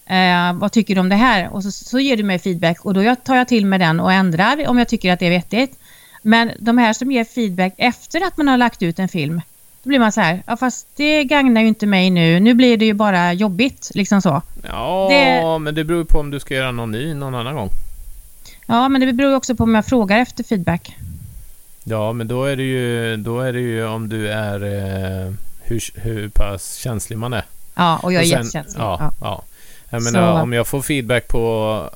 Eh, 0.05 0.53
vad 0.53 0.71
tycker 0.71 0.95
du 0.95 1.01
om 1.01 1.09
det 1.09 1.15
här? 1.15 1.49
Och 1.53 1.63
så, 1.63 1.71
så 1.71 1.99
ger 1.99 2.17
du 2.17 2.23
mig 2.23 2.39
feedback 2.39 2.85
och 2.85 2.93
då 2.93 3.15
tar 3.15 3.35
jag 3.35 3.47
till 3.47 3.65
mig 3.65 3.79
den 3.79 3.99
och 3.99 4.11
ändrar 4.13 4.67
om 4.67 4.77
jag 4.77 4.87
tycker 4.87 5.13
att 5.13 5.19
det 5.19 5.25
är 5.25 5.29
vettigt. 5.29 5.79
Men 6.21 6.51
de 6.59 6.77
här 6.77 6.93
som 6.93 7.11
ger 7.11 7.23
feedback 7.23 7.73
efter 7.77 8.27
att 8.27 8.37
man 8.37 8.47
har 8.47 8.57
lagt 8.57 8.81
ut 8.81 8.99
en 8.99 9.07
film, 9.09 9.41
Då 9.83 9.87
blir 9.89 9.99
man 9.99 10.11
så 10.11 10.21
här, 10.21 10.43
ja 10.47 10.57
fast 10.57 10.87
det 10.95 11.23
gagnar 11.23 11.61
ju 11.61 11.67
inte 11.67 11.85
mig 11.85 12.09
nu. 12.09 12.39
Nu 12.39 12.53
blir 12.53 12.77
det 12.77 12.85
ju 12.85 12.93
bara 12.93 13.33
jobbigt, 13.33 13.91
liksom 13.93 14.21
så. 14.21 14.41
Ja, 14.69 15.07
Det- 15.09 15.59
men 15.59 15.75
det 15.75 15.83
beror 15.83 16.03
på 16.03 16.19
om 16.19 16.31
du 16.31 16.39
ska 16.39 16.53
göra 16.53 16.71
någon 16.71 16.91
ny 16.91 17.13
någon 17.13 17.35
annan 17.35 17.55
gång. 17.55 17.69
Ja, 18.65 18.89
men 18.89 19.01
det 19.01 19.13
beror 19.13 19.35
också 19.35 19.55
på 19.55 19.63
om 19.63 19.75
jag 19.75 19.85
frågar 19.85 20.17
efter 20.19 20.43
feedback. 20.43 20.95
Ja, 21.89 22.13
men 22.13 22.27
då 22.27 22.43
är 22.45 22.55
det 22.55 22.63
ju, 22.63 23.17
då 23.17 23.39
är 23.41 23.53
det 23.53 23.59
ju 23.59 23.85
om 23.87 24.09
du 24.09 24.29
är 24.29 24.63
eh, 24.63 25.33
hur, 25.63 25.81
hur 26.01 26.29
pass 26.29 26.75
känslig 26.75 27.17
man 27.17 27.33
är. 27.33 27.43
Ja, 27.75 27.99
och 28.03 28.13
jag 28.13 28.21
är 28.23 28.25
Och 28.25 28.29
sen- 28.29 28.37
jättekänslig. 28.45 28.81
Ja, 28.81 28.97
Ja. 28.99 29.11
ja. 29.21 29.43
Jag 29.89 30.03
Så- 30.03 30.11
menar, 30.11 30.41
om 30.41 30.53
jag 30.53 30.67
får 30.67 30.81
feedback 30.81 31.27
på... 31.27 31.43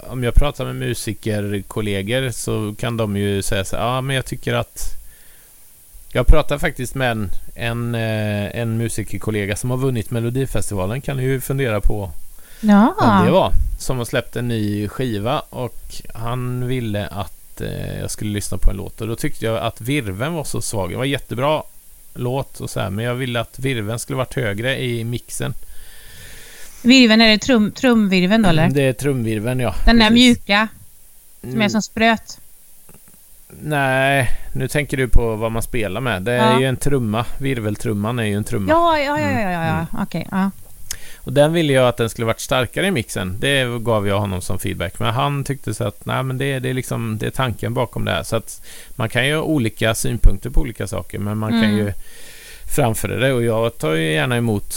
Om 0.07 0.23
jag 0.23 0.33
pratar 0.33 0.65
med 0.65 0.75
musikerkollegor 0.75 2.29
så 2.31 2.75
kan 2.79 2.97
de 2.97 3.17
ju 3.17 3.41
säga 3.41 3.65
så 3.65 3.75
här, 3.75 3.83
ja 3.83 4.01
men 4.01 4.15
jag 4.15 4.25
tycker 4.25 4.53
att... 4.53 4.81
Jag 6.13 6.27
pratar 6.27 6.57
faktiskt 6.57 6.95
med 6.95 7.11
en, 7.11 7.29
en, 7.55 7.95
eh, 7.95 8.61
en 8.61 8.77
musikerkollega 8.77 9.55
som 9.55 9.69
har 9.69 9.77
vunnit 9.77 10.11
Melodifestivalen. 10.11 11.01
Kan 11.01 11.17
du 11.17 11.23
ju 11.23 11.41
fundera 11.41 11.81
på 11.81 12.11
Ja. 12.61 12.95
vem 13.01 13.25
det 13.25 13.31
var. 13.31 13.51
Som 13.79 13.97
har 13.97 14.05
släppt 14.05 14.35
en 14.35 14.47
ny 14.47 14.87
skiva 14.87 15.39
och 15.49 15.81
han 16.13 16.67
ville 16.67 17.07
att 17.07 17.33
eh, 17.61 17.99
jag 17.99 18.11
skulle 18.11 18.31
lyssna 18.31 18.57
på 18.57 18.69
en 18.71 18.77
låt. 18.77 19.01
Och 19.01 19.07
då 19.07 19.15
tyckte 19.15 19.45
jag 19.45 19.57
att 19.57 19.81
virven 19.81 20.33
var 20.33 20.43
så 20.43 20.61
svag. 20.61 20.89
Det 20.91 20.97
var 20.97 21.05
jättebra 21.05 21.63
låt 22.13 22.59
och 22.59 22.69
så 22.69 22.79
här, 22.79 22.89
men 22.89 23.05
jag 23.05 23.15
ville 23.15 23.39
att 23.39 23.59
virven 23.59 23.99
skulle 23.99 24.17
varit 24.17 24.35
högre 24.35 24.83
i 24.83 25.03
mixen. 25.03 25.53
Virven, 26.83 27.21
är 27.21 27.27
det 27.29 27.37
trum, 27.37 27.71
trumvirven 27.71 28.41
då 28.41 28.49
eller? 28.49 28.69
Det 28.69 28.81
är 28.83 28.93
trumvirveln, 28.93 29.59
ja. 29.59 29.75
Den 29.85 29.99
där 29.99 30.09
Precis. 30.09 30.13
mjuka 30.23 30.67
som 31.41 31.49
är 31.49 31.53
Mm, 31.55 31.69
som 31.69 31.81
spröt. 31.81 32.37
Nej, 33.61 34.27
nu 34.53 34.67
tänker 34.67 34.97
du 34.97 35.07
på 35.07 35.35
vad 35.35 35.51
man 35.51 35.61
spelar 35.61 36.01
med. 36.01 36.21
Det 36.21 36.31
är 36.31 36.51
Ja. 36.53 36.59
ju 36.59 36.65
en 36.65 36.77
trumma. 36.77 37.25
Virveltrumman 37.37 38.19
är 38.19 38.23
ju 38.23 38.33
en 38.35 38.43
trumma. 38.43 38.69
Ja, 38.71 38.99
ja, 38.99 39.19
ja, 39.19 39.31
ja, 39.31 39.51
ja. 39.51 39.59
Mm. 39.73 39.85
okej. 39.99 40.27
ja. 40.31 40.51
Och 41.23 41.33
den 41.33 41.53
ville 41.53 41.73
jag 41.73 41.87
att 41.87 41.97
den 41.97 42.09
skulle 42.09 42.25
varit 42.25 42.39
starkare 42.39 42.87
i 42.87 42.91
mixen. 42.91 43.37
Det 43.39 43.79
gav 43.81 44.07
jag 44.07 44.19
honom 44.19 44.41
som 44.41 44.59
feedback. 44.59 44.99
Men 44.99 45.13
han 45.13 45.43
tyckte 45.43 45.73
så 45.73 45.83
att 45.83 46.05
nej, 46.05 46.23
men 46.23 46.37
det, 46.37 46.59
det, 46.59 46.69
är 46.69 46.73
liksom, 46.73 47.17
det 47.17 47.25
är 47.25 47.29
tanken 47.31 47.73
bakom 47.73 48.05
det 48.05 48.11
här. 48.11 48.23
Så 48.23 48.35
att 48.35 48.61
man 48.95 49.09
kan 49.09 49.27
ju 49.27 49.35
ha 49.35 49.41
olika 49.43 49.95
synpunkter 49.95 50.49
på 50.49 50.61
olika 50.61 50.87
saker. 50.87 51.19
Men 51.19 51.37
man 51.37 51.49
kan 51.49 51.63
Mm. 51.63 51.77
ju 51.77 51.93
framföra 52.75 53.15
det. 53.19 53.33
Och 53.33 53.43
jag 53.43 53.77
tar 53.77 53.93
ju 53.93 54.11
gärna 54.13 54.37
emot 54.37 54.75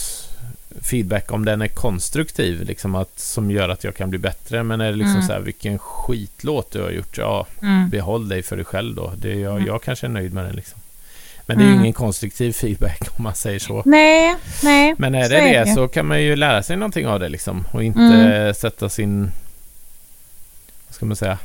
feedback 0.82 1.32
om 1.32 1.44
den 1.44 1.62
är 1.62 1.68
konstruktiv. 1.68 2.62
Liksom 2.64 2.94
att, 2.94 3.18
som 3.18 3.50
gör 3.50 3.68
att 3.68 3.84
jag 3.84 3.96
kan 3.96 4.10
bli 4.10 4.18
bättre. 4.18 4.62
Men 4.62 4.80
är 4.80 4.90
det 4.90 4.96
liksom 4.96 5.14
Mm. 5.16 5.26
så 5.26 5.32
här, 5.32 5.40
vilken 5.40 5.78
skitlåt 5.78 6.70
du 6.72 6.82
har 6.82 6.90
gjort. 6.90 7.18
Ja, 7.18 7.46
Mm. 7.62 7.88
behåll 7.90 8.28
dig 8.28 8.42
för 8.42 8.56
dig 8.56 8.64
själv 8.64 8.94
då. 8.94 9.12
Det, 9.16 9.34
jag, 9.34 9.52
Mm. 9.54 9.66
jag 9.66 9.82
kanske 9.82 10.06
är 10.06 10.10
nöjd 10.10 10.34
med 10.34 10.44
den 10.44 10.56
liksom. 10.56 10.80
Men 11.46 11.58
det 11.58 11.62
är 11.64 11.66
ju 11.66 11.70
Mm. 11.72 11.80
ingen 11.82 11.92
konstruktiv 11.92 12.52
feedback 12.52 13.00
om 13.16 13.22
man 13.24 13.34
säger 13.34 13.58
så. 13.58 13.82
Nej, 13.86 14.36
nej. 14.62 14.94
Men 14.98 15.14
är 15.14 15.22
så 15.24 15.28
det 15.30 15.54
är 15.56 15.64
det 15.64 15.74
så 15.74 15.88
kan 15.88 16.06
man 16.06 16.22
ju 16.22 16.36
lära 16.36 16.62
sig 16.62 16.76
någonting 16.76 17.06
av 17.06 17.20
det 17.20 17.28
liksom. 17.28 17.64
Och 17.72 17.84
inte 17.84 18.00
Mm. 18.00 18.54
sätta 18.54 18.88
sin, 18.88 19.30
vad 20.88 20.94
ska 20.94 21.06
man 21.06 21.16
säga, 21.16 21.38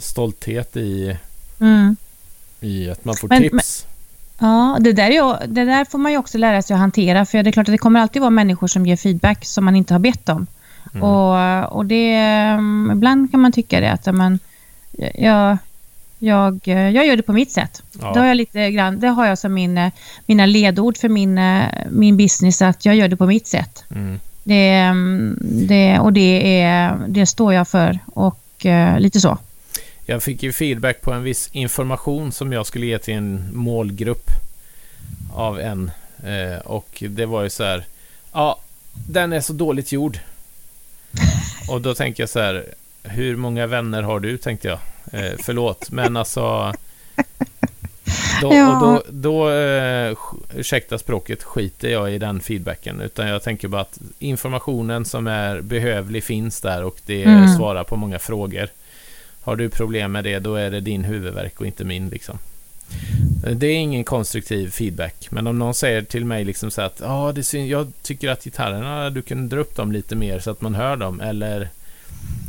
stolthet 0.00 0.76
i, 0.76 1.16
Mm. 1.60 1.96
i 2.60 2.90
att 2.90 3.04
man 3.04 3.16
får 3.16 3.28
Men- 3.28 3.42
tips. 3.42 3.86
Ja, 4.38 4.76
det 4.80 4.92
där, 4.92 5.04
är 5.10 5.10
ju, 5.10 5.46
det 5.46 5.64
där 5.64 5.84
får 5.84 5.98
man 5.98 6.12
ju 6.12 6.18
också 6.18 6.38
lära 6.38 6.62
sig 6.62 6.74
att 6.74 6.80
hantera. 6.80 7.26
För 7.26 7.42
det 7.42 7.50
är 7.50 7.52
klart 7.52 7.68
att 7.68 7.74
det 7.74 7.78
kommer 7.78 8.00
alltid 8.00 8.20
vara 8.22 8.30
människor 8.30 8.66
som 8.66 8.86
ger 8.86 8.96
feedback 8.96 9.44
som 9.44 9.64
man 9.64 9.76
inte 9.76 9.94
har 9.94 9.98
bett 9.98 10.28
om. 10.28 10.46
Mm. 10.94 11.02
Och, 11.02 11.72
och 11.76 11.86
det, 11.86 12.14
ibland 12.92 13.30
kan 13.30 13.40
man 13.40 13.52
tycka 13.52 13.80
det 13.80 13.92
att 13.92 14.06
men, 14.14 14.38
jag, 15.14 15.58
jag, 16.18 16.60
jag 16.64 17.06
gör 17.06 17.16
det 17.16 17.22
på 17.22 17.32
mitt 17.32 17.52
sätt. 17.52 17.82
Ja. 18.00 18.12
Det 18.12 18.18
har 18.18 18.26
jag 18.26 18.36
lite 18.36 18.70
grann, 18.70 19.00
det 19.00 19.08
har 19.08 19.26
jag 19.26 19.38
som 19.38 19.54
min, 19.54 19.78
eh, 19.78 19.92
mina 20.26 20.46
ledord 20.46 20.96
för 20.96 21.08
min, 21.08 21.38
eh, 21.38 21.64
min 21.90 22.16
business, 22.16 22.62
att 22.62 22.84
jag 22.84 22.96
gör 22.96 23.08
det 23.08 23.16
på 23.16 23.26
mitt 23.26 23.46
sätt. 23.46 23.84
Mm. 23.90 24.20
Det, 24.44 24.70
mm, 24.70 25.38
det, 25.40 25.98
och 25.98 26.12
det, 26.12 26.60
är, 26.60 26.98
det 27.08 27.26
står 27.26 27.54
jag 27.54 27.68
för 27.68 27.98
och 28.06 28.66
eh, 28.66 29.00
lite 29.00 29.20
så. 29.20 29.38
Jag 30.06 30.22
fick 30.22 30.42
ju 30.42 30.52
feedback 30.52 31.00
på 31.00 31.12
en 31.12 31.22
viss 31.22 31.48
information 31.52 32.32
som 32.32 32.52
jag 32.52 32.66
skulle 32.66 32.86
ge 32.86 32.98
till 32.98 33.14
en 33.14 33.48
målgrupp 33.52 34.30
av 35.34 35.60
en. 35.60 35.90
Eh, 36.24 36.58
och 36.58 37.02
det 37.08 37.26
var 37.26 37.42
ju 37.42 37.50
så 37.50 37.64
här, 37.64 37.84
ja, 38.32 38.58
den 39.08 39.32
är 39.32 39.40
så 39.40 39.52
dåligt 39.52 39.92
gjord. 39.92 40.18
Och 41.68 41.80
då 41.80 41.94
tänker 41.94 42.22
jag 42.22 42.30
så 42.30 42.40
här, 42.40 42.64
hur 43.02 43.36
många 43.36 43.66
vänner 43.66 44.02
har 44.02 44.20
du, 44.20 44.38
tänkte 44.38 44.68
jag. 44.68 44.78
Eh, 45.12 45.32
förlåt, 45.42 45.90
men 45.90 46.16
alltså... 46.16 46.72
Då, 48.42 48.54
Ja. 48.54 48.78
då, 48.82 49.02
då 49.10 49.50
eh, 49.50 50.16
ursäkta 50.56 50.98
språket, 50.98 51.42
skiter 51.42 51.88
jag 51.88 52.12
i 52.14 52.18
den 52.18 52.40
feedbacken. 52.40 53.00
Utan 53.00 53.28
jag 53.28 53.42
tänker 53.42 53.68
bara 53.68 53.80
att 53.80 53.98
informationen 54.18 55.04
som 55.04 55.26
är 55.26 55.60
behövlig 55.60 56.24
finns 56.24 56.60
där 56.60 56.84
och 56.84 56.96
det 57.06 57.22
Mm. 57.24 57.48
svarar 57.56 57.84
på 57.84 57.96
många 57.96 58.18
frågor. 58.18 58.68
Har 59.40 59.56
du 59.56 59.68
problem 59.68 60.12
med 60.12 60.24
det, 60.24 60.38
då 60.38 60.54
är 60.54 60.70
det 60.70 60.80
din 60.80 61.04
huvudvärk 61.04 61.60
och 61.60 61.66
inte 61.66 61.84
min. 61.84 62.08
Liksom. 62.08 62.38
Det 63.52 63.66
är 63.66 63.74
ingen 63.74 64.04
konstruktiv 64.04 64.70
feedback. 64.70 65.26
Men 65.30 65.46
om 65.46 65.58
någon 65.58 65.74
säger 65.74 66.02
till 66.02 66.24
mig 66.24 66.44
liksom 66.44 66.70
så 66.70 66.82
att 66.82 67.02
ah, 67.02 67.32
det 67.32 67.52
jag 67.52 67.92
tycker 68.02 68.28
att 68.28 68.44
gitarrerna, 68.44 69.10
du 69.10 69.22
kan 69.22 69.48
dra 69.48 69.60
upp 69.60 69.76
dem 69.76 69.92
lite 69.92 70.16
mer 70.16 70.38
så 70.40 70.50
att 70.50 70.60
man 70.60 70.74
hör 70.74 70.96
dem. 70.96 71.20
Eller 71.20 71.68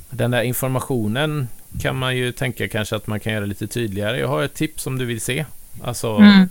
den 0.09 0.31
där 0.31 0.41
informationen 0.41 1.47
kan 1.81 1.95
man 1.95 2.17
ju 2.17 2.31
tänka 2.31 2.67
kanske 2.67 2.95
att 2.95 3.07
man 3.07 3.19
kan 3.19 3.33
göra 3.33 3.45
lite 3.45 3.67
tydligare. 3.67 4.19
Jag 4.19 4.27
har 4.27 4.43
ett 4.43 4.53
tips 4.53 4.87
om 4.87 4.97
du 4.97 5.05
vill 5.05 5.21
se. 5.21 5.45
Alltså, 5.83 6.15
Mm. 6.15 6.49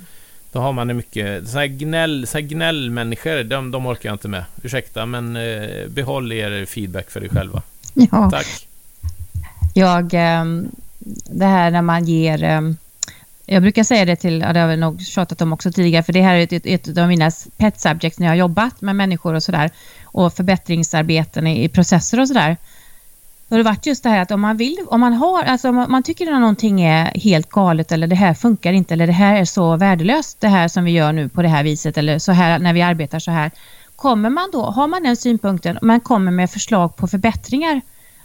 då 0.52 0.60
har 0.60 0.72
man 0.72 0.88
det 0.88 0.94
mycket... 0.94 1.48
Så 1.48 1.58
här, 1.58 1.66
gnäll, 1.66 2.26
så 2.26 2.38
här 2.38 2.42
gnällmänniskor, 2.46 3.44
de, 3.44 3.70
de 3.70 3.86
orkar 3.86 4.08
jag 4.08 4.14
inte 4.14 4.28
med. 4.28 4.44
Ursäkta, 4.62 5.06
men 5.06 5.36
eh, 5.36 5.86
behåll 5.88 6.32
er 6.32 6.64
feedback 6.66 7.10
för 7.10 7.24
er 7.24 7.28
själva. 7.28 7.62
Ja. 7.94 8.30
Tack. 8.30 8.68
Jag, 9.74 10.10
ehm, 10.14 10.68
det 11.30 11.44
här 11.46 11.70
när 11.70 11.82
man 11.82 12.04
ger... 12.04 12.42
ehm, 12.42 12.76
Jag 13.46 13.62
brukar 13.62 13.84
säga 13.84 14.04
det 14.04 14.16
till, 14.16 14.40
ja, 14.40 14.52
det 14.52 14.60
har 14.60 14.68
vi 14.68 14.76
nog 14.76 15.00
tjatat 15.02 15.40
om 15.42 15.52
också 15.52 15.72
tidigare, 15.72 16.02
för 16.02 16.12
det 16.12 16.22
här 16.22 16.34
är 16.34 16.42
ett, 16.42 16.52
ett, 16.52 16.66
ett 16.88 16.98
av 16.98 17.08
mina 17.08 17.30
pet 17.56 17.80
subjects 17.80 18.18
när 18.18 18.26
jag 18.26 18.32
har 18.32 18.36
jobbat 18.38 18.80
med 18.80 18.96
människor 18.96 19.34
och 19.34 19.42
sådär. 19.42 19.70
Och 20.04 20.34
förbättringsarbeten 20.34 21.46
i, 21.46 21.64
i 21.64 21.68
processer 21.68 22.20
och 22.20 22.28
sådär. 22.28 22.56
Då 23.48 23.54
har 23.54 23.58
det 23.58 23.64
varit 23.64 23.86
just 23.86 24.02
det 24.02 24.08
här 24.08 24.22
att 24.22 24.30
om 24.30 24.40
man 24.40 24.56
vill, 24.56 24.78
om 24.86 25.00
man 25.00 25.12
har, 25.12 25.42
alltså 25.42 25.68
om 25.68 25.86
man, 25.88 26.02
tycker 26.02 26.32
att 26.32 26.40
någonting 26.40 26.82
är 26.82 27.04
helt 27.04 27.48
galet 27.48 27.92
eller 27.92 28.06
det 28.06 28.16
här 28.16 28.34
funkar 28.34 28.72
inte 28.72 28.94
eller 28.94 29.06
det 29.06 29.12
här 29.12 29.36
är 29.36 29.44
så 29.44 29.76
värdelöst 29.76 30.40
det 30.40 30.48
här 30.48 30.68
som 30.68 30.84
vi 30.84 30.90
gör 30.90 31.12
nu 31.12 31.28
på 31.28 31.42
det 31.42 31.48
här 31.48 31.64
viset 31.64 31.98
eller 31.98 32.18
så 32.18 32.32
här 32.32 32.58
när 32.58 32.72
vi 32.72 32.82
arbetar 32.82 33.18
så 33.18 33.30
här. 33.30 33.50
Kommer 33.96 34.30
man 34.30 34.50
då, 34.52 34.62
har 34.62 34.88
man 34.88 35.02
den 35.02 35.16
synpunkten, 35.16 35.78
man 35.82 36.00
kommer 36.00 36.30
med 36.30 36.50
förslag 36.50 36.96
på 36.96 37.06
förbättringar, 37.06 37.80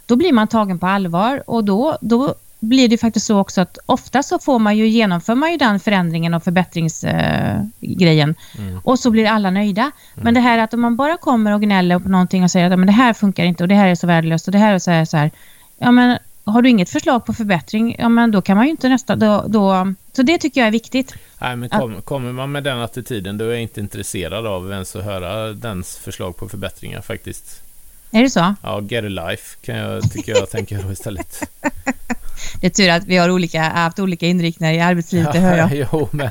då 0.06 0.16
blir 0.16 0.32
man 0.32 0.48
tagen 0.48 0.78
på 0.78 0.86
allvar 0.86 1.42
och 1.46 1.64
då, 1.64 1.98
då 2.00 2.34
blir 2.62 2.88
det 2.88 2.98
faktiskt 2.98 3.26
så 3.26 3.38
också 3.38 3.60
att 3.60 3.78
ofta 3.86 4.22
så 4.22 4.38
får 4.38 4.58
man 4.58 4.76
ju, 4.76 4.86
genomför 4.88 5.34
man 5.34 5.50
ju 5.50 5.56
den 5.56 5.80
förändringen 5.80 6.34
och 6.34 6.44
förbättringsgrejen 6.44 8.34
Mm. 8.58 8.80
och 8.84 8.98
så 8.98 9.10
blir 9.10 9.26
alla 9.26 9.50
nöjda. 9.50 9.90
Men 10.14 10.34
det 10.34 10.40
här 10.40 10.58
att 10.58 10.74
om 10.74 10.80
man 10.80 10.96
bara 10.96 11.16
kommer 11.16 11.52
och 11.52 11.60
gnäller 11.62 11.98
på 11.98 12.08
någonting 12.08 12.42
och 12.44 12.50
säger 12.50 12.66
att 12.66 12.70
"Ja, 12.72 12.76
men 12.76 12.86
det 12.86 12.92
här 12.92 13.12
funkar 13.12 13.44
inte 13.44 13.64
och 13.64 13.68
det 13.68 13.74
här 13.74 13.88
är 13.88 13.94
så 13.94 14.06
värdelöst 14.06 14.46
och 14.48 14.52
det 14.52 14.58
här 14.58 14.74
är 14.74 14.78
så 14.78 14.90
här, 14.90 15.04
så 15.04 15.16
här. 15.16 15.30
Ja 15.78 15.90
men 15.90 16.18
har 16.44 16.62
du 16.62 16.68
inget 16.68 16.90
förslag 16.90 17.24
på 17.26 17.32
förbättring, 17.32 17.96
ja 17.98 18.08
men 18.08 18.30
då 18.30 18.42
kan 18.42 18.56
man 18.56 18.64
ju 18.66 18.70
inte 18.70 18.88
nästa, 18.88 19.16
då, 19.16 19.44
då 19.48 19.94
så 20.12 20.22
det 20.22 20.38
tycker 20.38 20.60
jag 20.60 20.68
är 20.68 20.72
viktigt. 20.72 21.14
Nej, 21.40 21.56
men 21.56 21.68
kom, 21.68 22.02
kommer 22.02 22.32
man 22.32 22.52
med 22.52 22.64
den 22.64 22.78
attityden 22.80 23.38
då 23.38 23.44
är 23.44 23.50
jag 23.50 23.62
inte 23.62 23.80
intresserad 23.80 24.46
av 24.46 24.72
ens 24.72 24.96
att 24.96 25.04
höra 25.04 25.52
dens 25.52 25.96
förslag 25.96 26.36
på 26.36 26.48
förbättringar 26.48 27.00
faktiskt. 27.00 27.62
Är 28.10 28.22
det 28.22 28.30
så? 28.30 28.54
Ja, 28.62 28.80
get 28.80 29.04
a 29.04 29.08
life 29.08 29.56
kan 29.62 29.76
jag, 29.76 30.12
tycker 30.12 30.32
jag 30.36 30.50
tänker 30.50 30.82
då 30.82 30.92
istället. 30.92 31.42
Det 32.60 32.66
är 32.66 32.70
tur 32.70 32.90
att 32.90 33.04
vi 33.06 33.16
har 33.16 33.30
olika, 33.30 33.62
haft 33.62 33.98
olika 33.98 34.26
inriktningar 34.26 34.74
i 34.74 34.80
arbetslivet, 34.80 35.32
det 35.32 35.38
hör 35.38 35.58
jag. 35.58 35.70
jo, 35.92 36.08
men, 36.12 36.30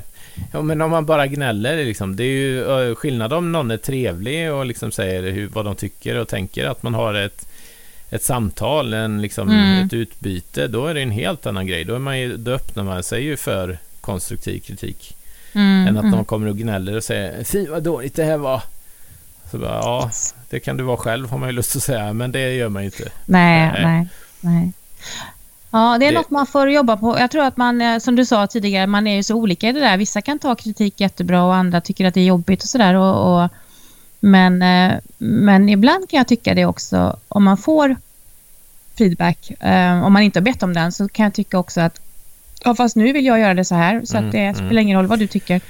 jo, 0.53 0.61
men 0.61 0.81
om 0.81 0.91
man 0.91 1.05
bara 1.05 1.27
gnäller 1.27 1.85
liksom. 1.85 2.15
Det 2.15 2.23
är 2.23 2.27
ju 2.81 2.95
skillnad 2.95 3.33
om 3.33 3.51
någon 3.51 3.71
är 3.71 3.77
trevlig 3.77 4.51
och 4.53 4.65
liksom 4.65 4.91
säger 4.91 5.31
hur, 5.31 5.47
vad 5.47 5.65
de 5.65 5.75
tycker 5.75 6.15
och 6.15 6.27
tänker. 6.27 6.67
Att 6.67 6.83
man 6.83 6.93
har 6.93 7.13
ett, 7.13 7.47
ett 8.09 8.23
samtal, 8.23 8.93
en, 8.93 9.21
liksom, 9.21 9.49
Mm. 9.49 9.85
ett 9.85 9.93
utbyte. 9.93 10.67
Då 10.67 10.87
är 10.87 10.93
det 10.93 11.01
en 11.01 11.11
helt 11.11 11.45
annan 11.45 11.67
grej. 11.67 11.83
Då, 11.83 11.95
är 11.95 11.99
man 11.99 12.19
ju, 12.19 12.37
då 12.37 12.51
öppnar 12.51 12.83
man 12.83 13.03
sig 13.03 13.23
ju 13.23 13.37
för 13.37 13.77
konstruktiv 14.01 14.59
kritik. 14.59 15.17
Mm, 15.53 15.87
än 15.87 15.97
att 15.97 16.03
mm. 16.03 16.15
någon 16.15 16.25
kommer 16.25 16.47
och 16.47 16.57
gnäller 16.57 16.95
och 16.97 17.03
säger 17.03 17.43
Fy 17.43 17.67
vad 17.67 17.83
dåligt 17.83 18.15
det 18.15 18.23
här 18.23 18.37
var. 18.37 18.61
Så 19.51 19.57
bara, 19.57 19.69
ja, 19.69 20.11
det 20.49 20.59
kan 20.59 20.77
du 20.77 20.83
vara 20.83 20.97
själv 20.97 21.29
har 21.29 21.37
man 21.37 21.49
ju 21.49 21.53
lust 21.53 21.75
att 21.75 21.83
säga, 21.83 22.13
men 22.13 22.31
det 22.31 22.53
gör 22.53 22.69
man 22.69 22.81
ju 22.81 22.85
inte. 22.85 23.11
Nej, 23.25 23.71
Nej. 23.73 23.83
nej, 23.83 24.07
nej. 24.41 24.71
Ja, 25.71 25.97
det 25.99 26.05
är 26.05 26.11
Det- 26.11 26.17
något 26.17 26.29
man 26.29 26.45
får 26.47 26.69
jobba 26.69 26.97
på. 26.97 27.19
Jag 27.19 27.31
tror 27.31 27.43
att 27.45 27.57
man, 27.57 27.81
eh, 27.81 27.99
som 27.99 28.15
du 28.15 28.25
sa 28.25 28.47
tidigare, 28.47 28.87
man 28.87 29.07
är 29.07 29.15
ju 29.15 29.23
så 29.23 29.35
olika 29.35 29.69
i 29.69 29.71
det 29.71 29.79
där. 29.79 29.97
Vissa 29.97 30.21
kan 30.21 30.39
ta 30.39 30.55
kritik 30.55 31.01
jättebra 31.01 31.43
och 31.43 31.55
andra 31.55 31.81
tycker 31.81 32.05
att 32.05 32.13
det 32.13 32.21
är 32.21 32.25
jobbigt 32.25 32.63
och 32.63 32.69
sådär. 32.69 32.93
Och, 32.95 33.43
och, 33.43 33.49
men, 34.19 34.61
eh, 34.61 34.93
men 35.17 35.69
ibland 35.69 36.09
kan 36.09 36.17
jag 36.17 36.27
tycka 36.27 36.53
det 36.53 36.65
också, 36.65 37.17
om 37.27 37.43
man 37.43 37.57
får 37.57 37.95
feedback, 38.97 39.51
eh, 39.59 40.03
om 40.05 40.13
man 40.13 40.21
inte 40.21 40.39
har 40.39 40.43
bett 40.43 40.63
om 40.63 40.73
den, 40.73 40.91
så 40.91 41.07
kan 41.09 41.23
jag 41.23 41.33
tycka 41.33 41.57
också 41.59 41.81
att 41.81 42.01
ja, 42.63 42.75
fast 42.75 42.95
nu 42.95 43.13
vill 43.13 43.25
jag 43.25 43.39
göra 43.39 43.53
det 43.53 43.65
så 43.65 43.75
här, 43.75 44.01
så 44.05 44.17
Mm, 44.17 44.27
att 44.27 44.31
det 44.31 44.39
mm. 44.39 44.55
spelar 44.55 44.81
ingen 44.81 44.97
roll 44.97 45.07
vad 45.07 45.19
du 45.19 45.27
tycker. 45.27 45.61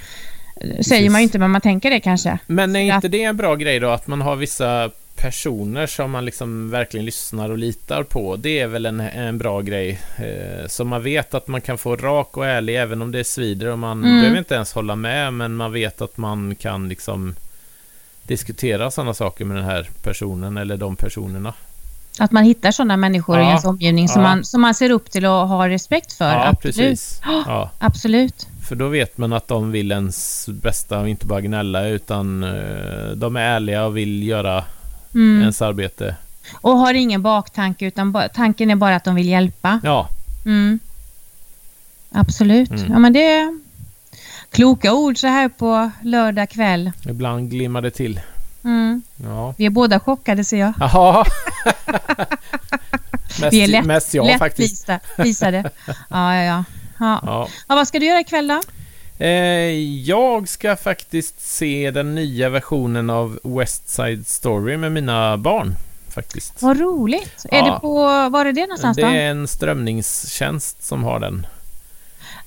säger 0.82 1.10
man 1.10 1.22
ju 1.22 1.24
inte, 1.24 1.40
men 1.40 1.52
man 1.52 1.62
tänker 1.62 1.90
det 1.90 2.00
kanske. 2.00 2.38
Men 2.48 2.76
är 2.76 2.96
inte 2.96 3.08
det 3.08 3.24
en 3.24 3.38
bra 3.38 3.56
grej 3.56 3.80
då, 3.80 3.90
att 3.90 4.08
man 4.08 4.22
har 4.22 4.36
vissa 4.36 4.90
personer 5.22 5.88
som 5.88 6.12
man 6.12 6.26
liksom 6.26 6.70
verkligen 6.70 7.06
lyssnar 7.06 7.50
och 7.50 7.58
litar 7.58 8.04
på? 8.04 8.36
Det 8.36 8.60
är 8.60 8.68
väl 8.68 8.86
en, 8.86 9.00
en 9.00 9.38
bra 9.38 9.62
grej. 9.62 10.00
Eh, 10.18 10.68
så 10.68 10.86
man 10.86 11.04
vet 11.04 11.34
att 11.34 11.48
man 11.48 11.62
kan 11.62 11.78
få 11.78 11.96
rak 11.96 12.38
och 12.38 12.46
ärlig 12.46 12.82
även 12.82 13.02
om 13.02 13.12
det 13.12 13.24
svider 13.24 13.68
och 13.68 13.80
man 13.80 14.04
Mm. 14.04 14.20
behöver 14.22 14.38
inte 14.38 14.56
ens 14.56 14.74
hålla 14.74 14.96
med, 14.96 15.34
men 15.34 15.56
man 15.56 15.72
vet 15.72 16.02
att 16.02 16.18
man 16.18 16.56
kan 16.56 16.90
liksom 16.90 17.36
diskutera 18.24 18.92
sådana 18.92 19.14
saker 19.14 19.46
med 19.46 19.58
den 19.58 19.66
här 19.66 19.90
personen 20.04 20.58
eller 20.58 20.78
de 20.78 20.96
personerna. 20.96 21.54
Att 22.20 22.32
man 22.32 22.44
hittar 22.44 22.72
sådana 22.72 22.98
människor 22.98 23.38
i 23.40 23.42
Ja, 23.42 23.48
ens 23.48 23.66
omgivning 23.66 24.08
som, 24.10 24.22
ja. 24.22 24.28
man, 24.28 24.44
som 24.44 24.62
man 24.62 24.74
ser 24.74 24.90
upp 24.90 25.12
till 25.12 25.26
och 25.26 25.32
har 25.48 25.70
respekt 25.70 26.14
för. 26.14 26.26
Ja, 26.26 26.48
Absolut. 26.48 26.76
precis. 26.76 27.22
Ja. 27.26 27.70
Absolut. 27.80 28.48
För 28.68 28.76
då 28.76 28.88
vet 28.88 29.18
man 29.18 29.34
att 29.34 29.48
de 29.48 29.72
vill 29.72 29.92
ens 29.92 30.50
bästa 30.50 31.00
och 31.00 31.10
inte 31.10 31.26
bara 31.26 31.42
gnälla 31.42 31.88
utan 31.88 32.44
eh, 32.44 33.12
de 33.16 33.36
är 33.36 33.42
ärliga 33.42 33.86
och 33.86 33.98
vill 33.98 34.24
göra 34.24 34.64
Mm. 35.14 35.42
ens 35.42 35.62
arbete. 35.62 36.16
Och 36.62 36.78
har 36.78 36.94
ingen 36.94 37.22
baktanke 37.22 37.86
utan 37.86 38.16
tanken 38.34 38.72
är 38.72 38.76
bara 38.76 38.96
att 38.96 39.04
de 39.04 39.16
vill 39.16 39.28
hjälpa. 39.30 39.80
Ja, 39.84 40.10
Mm. 40.46 40.80
Absolut. 42.12 42.70
Mm. 42.72 42.92
Ja, 42.92 43.00
men 43.00 43.14
det 43.14 43.32
är 43.34 43.60
kloka 44.52 44.94
ord 44.94 45.18
så 45.18 45.28
här 45.28 45.50
på 45.50 45.92
lördag 46.04 46.50
kväll. 46.50 46.92
ibland 47.10 47.50
glimmar 47.50 47.82
det 47.82 47.92
till. 47.92 48.20
Mm. 48.64 49.02
Ja. 49.24 49.54
Vi 49.58 49.66
är 49.66 49.70
båda 49.70 50.00
chockade 50.00 50.44
ser 50.44 50.58
jag. 50.58 50.74
Jaha. 50.80 51.26
mest, 53.42 53.54
Vi 53.54 53.62
är 53.62 53.68
lätt- 53.68 53.86
mest 53.86 54.14
jag 54.14 54.40
faktiskt. 54.40 54.88
Lättvisa- 54.88 55.24
visade. 55.24 55.70
Ja, 55.88 56.36
ja, 56.36 56.44
ja. 56.44 56.64
Ja. 57.00 57.20
Ja. 57.26 57.48
ja, 57.68 57.76
vad 57.76 57.88
ska 57.88 58.00
du 58.00 58.06
göra 58.06 58.20
ikväll 58.20 58.48
då? 58.48 58.62
Eh, 59.22 60.00
jag 60.02 60.48
ska 60.50 60.76
faktiskt 60.76 61.42
se 61.42 61.92
den 61.92 62.16
nya 62.16 62.50
versionen 62.50 63.10
av 63.10 63.40
West 63.44 63.90
Side 63.90 64.28
Story 64.28 64.78
med 64.78 64.92
mina 64.92 65.38
barn. 65.38 65.76
Faktiskt. 66.10 66.62
Vad 66.62 66.80
roligt. 66.80 67.46
Är 67.52 67.58
Ja. 67.58 67.66
det 67.74 67.80
på, 67.80 67.94
var 68.30 68.46
är 68.46 68.54
det 68.54 68.62
någonstans 68.62 68.98
Det 68.98 69.04
då? 69.04 69.08
är 69.10 69.30
en 69.32 69.48
strömningstjänst 69.48 70.84
som 70.84 71.04
har 71.04 71.20
den. 71.20 71.48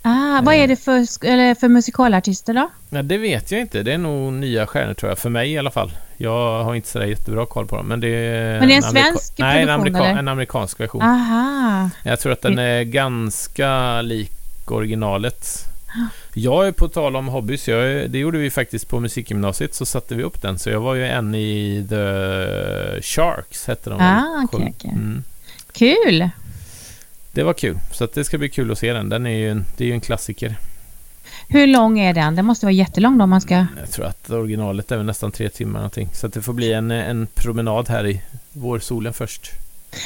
Ah, 0.02 0.40
vad 0.42 0.54
är 0.54 0.68
det 0.68 0.76
för, 0.76 1.24
eller 1.26 1.54
för 1.54 1.68
musikalartister 1.68 2.54
då? 2.54 2.70
Ja, 2.90 3.02
det 3.02 3.18
vet 3.18 3.50
jag 3.50 3.60
inte. 3.60 3.82
Det 3.82 3.92
är 3.92 3.98
nog 3.98 4.32
nya 4.32 4.66
stjärnor 4.66 4.94
tror 4.94 5.10
jag. 5.10 5.18
För 5.18 5.30
mig 5.30 5.52
i 5.52 5.58
alla 5.58 5.70
fall. 5.70 5.92
Jag 6.16 6.64
har 6.64 6.74
inte 6.74 6.88
sådär 6.88 7.06
jättebra 7.06 7.46
koll 7.46 7.66
på 7.66 7.76
dem. 7.76 7.86
Men 7.86 8.00
det 8.00 8.08
är, 8.08 8.58
Men 8.58 8.68
det 8.68 8.74
är 8.74 8.76
en 8.76 8.82
svensk 8.82 9.34
Nej, 9.38 9.62
en, 9.62 9.66
produktion, 9.68 9.94
amerika- 9.96 10.10
eller? 10.10 10.18
en 10.18 10.28
amerikansk 10.28 10.80
version. 10.80 11.02
Aha. 11.02 11.90
Jag 12.02 12.20
tror 12.20 12.32
att 12.32 12.42
den 12.42 12.58
är 12.58 12.82
ganska 12.82 14.02
lik 14.02 14.30
originalet. 14.66 15.46
Jag 16.34 16.66
är 16.66 16.72
på 16.72 16.88
tal 16.88 17.16
om 17.16 17.28
hobbys, 17.28 17.68
jag, 17.68 18.10
det 18.10 18.18
gjorde 18.18 18.38
vi 18.38 18.50
faktiskt 18.50 18.88
på 18.88 19.00
musikgymnasiet, 19.00 19.74
så 19.74 19.86
satte 19.86 20.14
vi 20.14 20.22
upp 20.22 20.42
den. 20.42 20.58
Så 20.58 20.70
jag 20.70 20.80
var 20.80 20.94
ju 20.94 21.06
en 21.06 21.34
i 21.34 21.86
The 21.88 23.02
Sharks, 23.02 23.66
hette 23.66 23.90
de. 23.90 24.00
Ah, 24.00 24.46
Sjöng. 24.52 24.74
okej. 24.76 24.90
Mm. 24.90 25.22
Kul. 25.72 26.28
Det 27.32 27.42
var 27.42 27.52
kul, 27.52 27.78
så 27.92 28.08
det 28.14 28.24
ska 28.24 28.38
bli 28.38 28.48
kul 28.48 28.72
att 28.72 28.78
se 28.78 28.92
den. 28.92 29.08
Den 29.08 29.26
är 29.26 29.36
ju 29.36 29.50
en, 29.50 29.64
det 29.76 29.84
är 29.84 29.88
ju 29.88 29.94
en 29.94 30.00
klassiker. 30.00 30.56
Hur 31.48 31.66
lång 31.66 31.98
är 31.98 32.14
den? 32.14 32.36
Den 32.36 32.44
måste 32.44 32.66
vara 32.66 32.72
jättelång 32.72 33.18
då 33.18 33.24
om 33.24 33.30
man 33.30 33.40
ska... 33.40 33.66
Jag 33.80 33.90
tror 33.90 34.06
att 34.06 34.30
originalet 34.30 34.92
är 34.92 35.02
nästan 35.02 35.32
tre 35.32 35.48
timmar 35.48 35.78
någonting. 35.78 36.08
Så 36.12 36.26
att 36.26 36.32
det 36.32 36.42
får 36.42 36.52
bli 36.52 36.72
en, 36.72 36.90
en 36.90 37.26
promenad 37.34 37.88
här 37.88 38.06
i 38.06 38.22
vårsolen 38.52 39.12
först. 39.12 39.50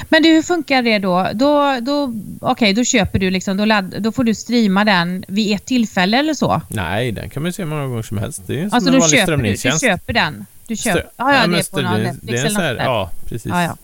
Men 0.08 0.22
du, 0.22 0.28
hur 0.28 0.42
funkar 0.42 0.82
det 0.82 0.98
då? 0.98 1.28
Då, 1.34 1.78
då 1.82 2.14
okej, 2.40 2.72
då 2.72 2.84
köper 2.84 3.18
du 3.18 3.30
liksom, 3.30 3.56
då, 3.56 3.64
ladd, 3.64 3.94
då 4.02 4.12
får 4.12 4.24
du 4.24 4.34
streama 4.34 4.84
den 4.84 5.24
vid 5.28 5.56
ett 5.56 5.64
tillfälle 5.66 6.18
eller 6.18 6.34
så? 6.34 6.60
Nej, 6.68 7.12
den 7.12 7.30
kan 7.30 7.42
man 7.42 7.52
se 7.52 7.64
många 7.64 7.86
gånger 7.86 8.02
som 8.02 8.18
helst. 8.18 8.42
Det 8.46 8.52
är 8.52 8.56
ju 8.56 8.68
som 8.70 8.76
Alltså 8.76 8.88
en 8.90 8.94
du 8.94 9.00
vanlig 9.00 9.18
köper, 9.20 9.32
du, 9.32 9.36
du 9.36 9.56
strömningstjänst. 9.56 9.80
köper 9.80 10.12
den? 10.12 10.46
Du 10.66 10.76
köper, 10.76 11.00
Stö- 11.00 11.04
ja, 11.16 11.34
ja, 11.34 11.46
det 11.46 11.58
är 11.58 11.70
på 11.70 11.80
någon 11.80 11.92
det- 11.92 11.98
Netflix 12.02 12.26
det 12.32 12.38
är 12.38 12.46
en 12.50 12.56
här, 12.56 12.74
något. 12.74 12.82
Ja, 12.84 13.10
precis. 13.24 13.50
Ja, 13.50 13.62
ja. 13.62 13.76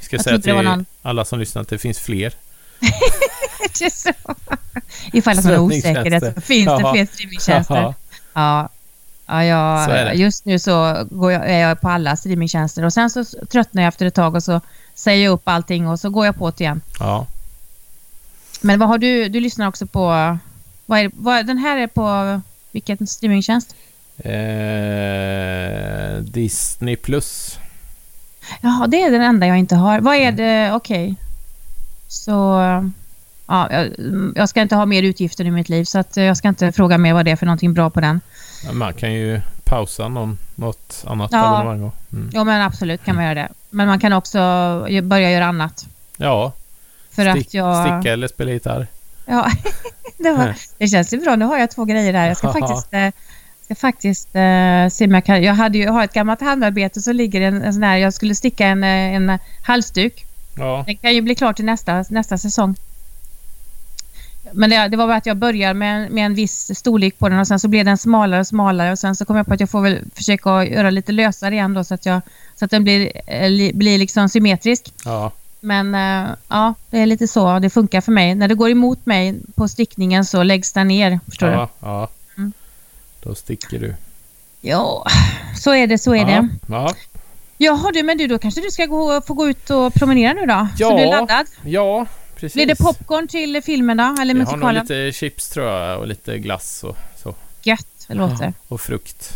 Ska 0.00 0.16
Jag 0.16 0.24
säga 0.24 0.38
till 0.38 0.54
någon- 0.54 0.84
alla 1.02 1.24
som 1.24 1.38
lyssnar 1.38 1.62
att 1.62 1.68
det 1.68 1.78
finns 1.78 1.98
fler. 1.98 2.32
Ifall 5.12 5.38
att 5.38 5.44
man 5.44 5.52
är 5.54 5.58
osäker 5.58 6.20
så 6.20 6.40
finns 6.40 6.66
det 6.66 6.78
fler 6.92 7.06
streamingtjänster. 7.06 7.94
Ja. 8.34 8.68
Ja. 9.26 9.44
Jag, 9.44 10.16
just 10.16 10.44
nu 10.44 10.58
så 10.58 11.06
går 11.10 11.32
jag, 11.32 11.50
är 11.50 11.58
jag 11.58 11.80
på 11.80 11.88
alla 11.88 12.16
streamingtjänster 12.16 12.84
och 12.84 12.92
sen 12.92 13.10
så 13.10 13.24
tröttnar 13.24 13.82
jag 13.82 13.88
efter 13.88 14.06
ett 14.06 14.14
tag 14.14 14.34
och 14.34 14.42
så 14.42 14.60
säger 14.98 15.24
jag 15.24 15.32
upp 15.32 15.48
allting 15.48 15.88
och 15.88 16.00
så 16.00 16.10
går 16.10 16.26
jag 16.26 16.36
på 16.36 16.50
det 16.50 16.60
igen. 16.64 16.80
ja. 16.98 17.26
Men 18.60 18.78
vad 18.78 18.88
har 18.88 18.98
du, 18.98 19.28
du 19.28 19.40
lyssnar 19.40 19.68
också 19.68 19.86
på, 19.86 20.38
vad 20.86 20.98
är, 21.00 21.10
vad, 21.14 21.46
den 21.46 21.58
här 21.58 21.76
är 21.76 21.86
på 21.86 22.40
vilken 22.72 23.06
streamingtjänst? 23.06 23.74
Eh, 24.18 26.16
Disney 26.22 26.96
plus. 26.96 27.58
Jaha, 28.60 28.86
det 28.86 29.02
är 29.02 29.10
den 29.10 29.22
enda 29.22 29.46
jag 29.46 29.58
inte 29.58 29.76
har. 29.76 30.00
Vad 30.00 30.14
Mm. 30.16 30.28
är 30.28 30.32
det, 30.32 30.72
okej. 30.74 31.14
Så, 32.08 32.32
ja, 33.46 33.72
jag, 33.72 33.88
jag 34.36 34.48
ska 34.48 34.60
inte 34.62 34.76
ha 34.76 34.86
mer 34.86 35.02
utgifter 35.02 35.44
i 35.44 35.50
mitt 35.50 35.68
liv 35.68 35.84
så 35.84 35.98
att 35.98 36.16
jag 36.16 36.36
ska 36.36 36.48
inte 36.48 36.72
fråga 36.72 36.98
mer 36.98 37.14
vad 37.14 37.24
det 37.24 37.30
är 37.30 37.36
för 37.36 37.46
någonting 37.46 37.74
bra 37.74 37.90
på 37.90 38.00
den. 38.00 38.20
Man 38.72 38.94
kan 38.94 39.12
ju 39.12 39.40
pausa 39.64 40.08
någon, 40.08 40.38
något 40.54 41.04
annat 41.06 41.32
Ja. 41.32 41.58
abonnemang. 41.58 41.92
Mm. 42.12 42.30
Ja, 42.32 42.44
men 42.44 42.62
absolut 42.62 43.04
kan 43.04 43.14
man 43.16 43.24
göra 43.24 43.34
det. 43.34 43.48
Men 43.70 43.86
man 43.86 44.00
kan 44.00 44.12
också 44.12 44.38
börja 45.02 45.30
göra 45.30 45.46
annat. 45.46 45.86
Ja, 46.16 46.52
För 47.10 47.30
stick, 47.30 47.46
att 47.46 47.54
jag... 47.54 47.86
sticka 47.86 48.12
eller 48.12 48.28
spela 48.28 48.50
gitarr. 48.50 48.86
Ja, 49.26 49.50
det, 50.18 50.32
var, 50.32 50.54
det 50.78 50.88
känns 50.88 51.12
ju 51.12 51.18
bra. 51.18 51.36
Nu 51.36 51.44
har 51.44 51.58
jag 51.58 51.70
två 51.70 51.84
grejer 51.84 52.12
där. 52.12 52.26
Jag 52.26 52.36
ska 52.36 52.52
faktiskt, 52.52 52.94
eh, 52.94 53.10
ska 53.64 53.74
faktiskt 53.74 54.28
eh, 54.34 54.88
se 54.90 55.04
om 55.04 55.14
jag 55.14 55.24
kan... 55.24 55.42
Jag 55.42 55.54
hade 55.54 55.78
ju, 55.78 55.84
jag 55.84 55.92
har 55.92 56.04
ett 56.04 56.12
gammalt 56.12 56.40
handarbete 56.40 57.00
så 57.00 57.12
ligger 57.12 57.40
en, 57.40 57.62
en 57.62 57.74
sån 57.74 57.82
här... 57.82 57.96
Jag 57.96 58.14
skulle 58.14 58.34
sticka 58.34 58.66
en, 58.66 58.84
eh, 58.84 59.14
en 59.14 59.38
halsduk. 59.62 60.24
Ja, 60.56 60.84
Den 60.86 60.96
kan 60.96 61.14
ju 61.14 61.20
bli 61.20 61.34
klar 61.34 61.52
till 61.52 61.64
nästa, 61.64 62.04
nästa 62.08 62.38
säsong. 62.38 62.76
Men 64.52 64.70
det, 64.70 64.88
det 64.88 64.96
var 64.96 65.06
bara 65.06 65.16
att 65.16 65.26
jag 65.26 65.36
börjar 65.36 65.74
med, 65.74 66.10
med 66.10 66.26
en 66.26 66.34
viss 66.34 66.78
storlek 66.78 67.18
på 67.18 67.28
den 67.28 67.38
och 67.38 67.46
sen 67.46 67.60
så 67.60 67.68
blev 67.68 67.84
den 67.84 67.98
smalare 67.98 68.40
och 68.40 68.46
smalare 68.46 68.92
och 68.92 68.98
sen 68.98 69.16
så 69.16 69.24
kom 69.24 69.36
jag 69.36 69.46
på 69.46 69.54
att 69.54 69.60
jag 69.60 69.70
får 69.70 69.80
väl 69.80 69.98
försöka 70.14 70.64
göra 70.64 70.90
lite 70.90 71.12
lösare 71.12 71.54
igen 71.54 71.74
då 71.74 71.84
så 71.84 71.94
att, 71.94 72.06
jag, 72.06 72.20
så 72.58 72.64
att 72.64 72.70
den 72.70 72.84
blir, 72.84 73.12
eh, 73.26 73.50
li, 73.50 73.72
blir 73.74 73.98
liksom 73.98 74.28
symmetrisk. 74.28 74.92
ja, 75.04 75.32
Men 75.60 75.94
eh, 75.94 76.30
ja, 76.48 76.74
det 76.90 76.98
är 76.98 77.06
lite 77.06 77.28
så 77.28 77.58
det 77.58 77.70
funkar 77.70 78.00
för 78.00 78.12
mig. 78.12 78.34
När 78.34 78.48
det 78.48 78.54
går 78.54 78.70
emot 78.70 79.06
mig 79.06 79.34
på 79.54 79.68
stickningen 79.68 80.24
så 80.24 80.42
läggs 80.42 80.72
den 80.72 80.88
ner. 80.88 81.20
Förstår 81.28 81.48
ja, 81.50 81.68
ja. 81.80 82.08
Mm. 82.36 82.52
Då 83.22 83.34
sticker 83.34 83.78
du. 83.78 83.86
du? 83.86 83.94
Ja, 84.60 85.06
så 85.60 85.74
är 85.74 85.86
det, 85.86 85.98
så 85.98 86.14
är 86.14 86.18
ja, 86.18 86.26
det. 86.26 86.48
Ja, 86.66 86.94
Jaha 87.60 87.90
du, 87.92 88.02
men 88.02 88.18
du 88.18 88.26
då 88.26 88.38
kanske 88.38 88.60
du 88.60 88.70
ska 88.70 88.86
gå, 88.86 89.20
få 89.20 89.34
gå 89.34 89.48
ut 89.48 89.70
och 89.70 89.94
promenera 89.94 90.32
nu 90.32 90.46
då? 90.46 90.68
Så 90.76 90.82
Ja, 90.82 90.96
du 90.96 91.02
är 91.02 91.06
laddad? 91.06 91.46
ja, 91.64 92.06
precis. 92.36 92.54
Blir 92.54 92.66
det 92.66 92.76
popcorn 92.76 93.28
till 93.28 93.62
filmen 93.62 93.96
då? 93.96 94.02
Eller 94.02 94.14
Jag 94.14 94.20
har 94.20 94.34
nog 94.34 94.36
musikalen? 94.74 94.82
lite 94.82 95.18
chips 95.18 95.48
tror 95.48 95.66
jag 95.66 95.98
och 96.00 96.06
lite 96.06 96.38
glass 96.38 96.84
och 96.84 96.96
så. 97.22 97.34
Gött, 97.62 97.86
det 98.08 98.14
låter. 98.14 98.52
Och 98.68 98.80
frukt. 98.80 99.30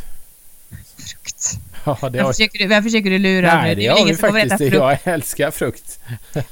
Ja, 1.84 2.08
det 2.08 2.18
har... 2.20 2.32
försöker, 2.32 2.58
du, 2.58 2.66
vem 2.66 2.82
försöker 2.82 3.10
du 3.10 3.18
lura 3.18 3.54
Nej, 3.54 3.74
det 3.74 3.86
är 3.86 3.90
har 3.90 4.06
vi 4.06 4.16
faktiskt. 4.16 4.74
Jag 4.74 4.98
älskar 5.04 5.50
frukt. 5.50 5.98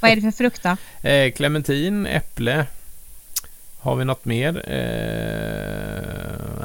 Vad 0.00 0.10
är 0.10 0.16
det 0.16 0.22
för 0.22 0.30
frukt 0.30 0.62
då? 0.62 0.76
Eh, 1.08 1.32
clementin, 1.32 2.06
äpple. 2.06 2.66
Har 3.80 3.96
vi 3.96 4.04
något 4.04 4.24
mer? 4.24 4.64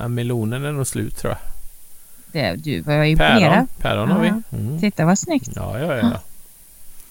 Eh, 0.01 0.07
melonen 0.07 0.65
är 0.65 0.71
nog 0.71 0.87
slut 0.87 1.17
tror 1.17 1.33
jag. 1.33 1.39
Det, 2.31 2.55
du, 2.55 2.81
vad 2.81 2.95
jag 2.95 3.09
imponerad. 3.09 3.39
Päron, 3.41 3.67
päron 3.77 4.11
har 4.11 4.21
vi. 4.21 4.27
Ja. 4.27 4.41
Mm. 4.57 4.79
Titta 4.79 5.05
vad 5.05 5.19
snyggt. 5.19 5.49
Ja, 5.55 5.79
ja, 5.79 5.95
ja. 5.95 6.21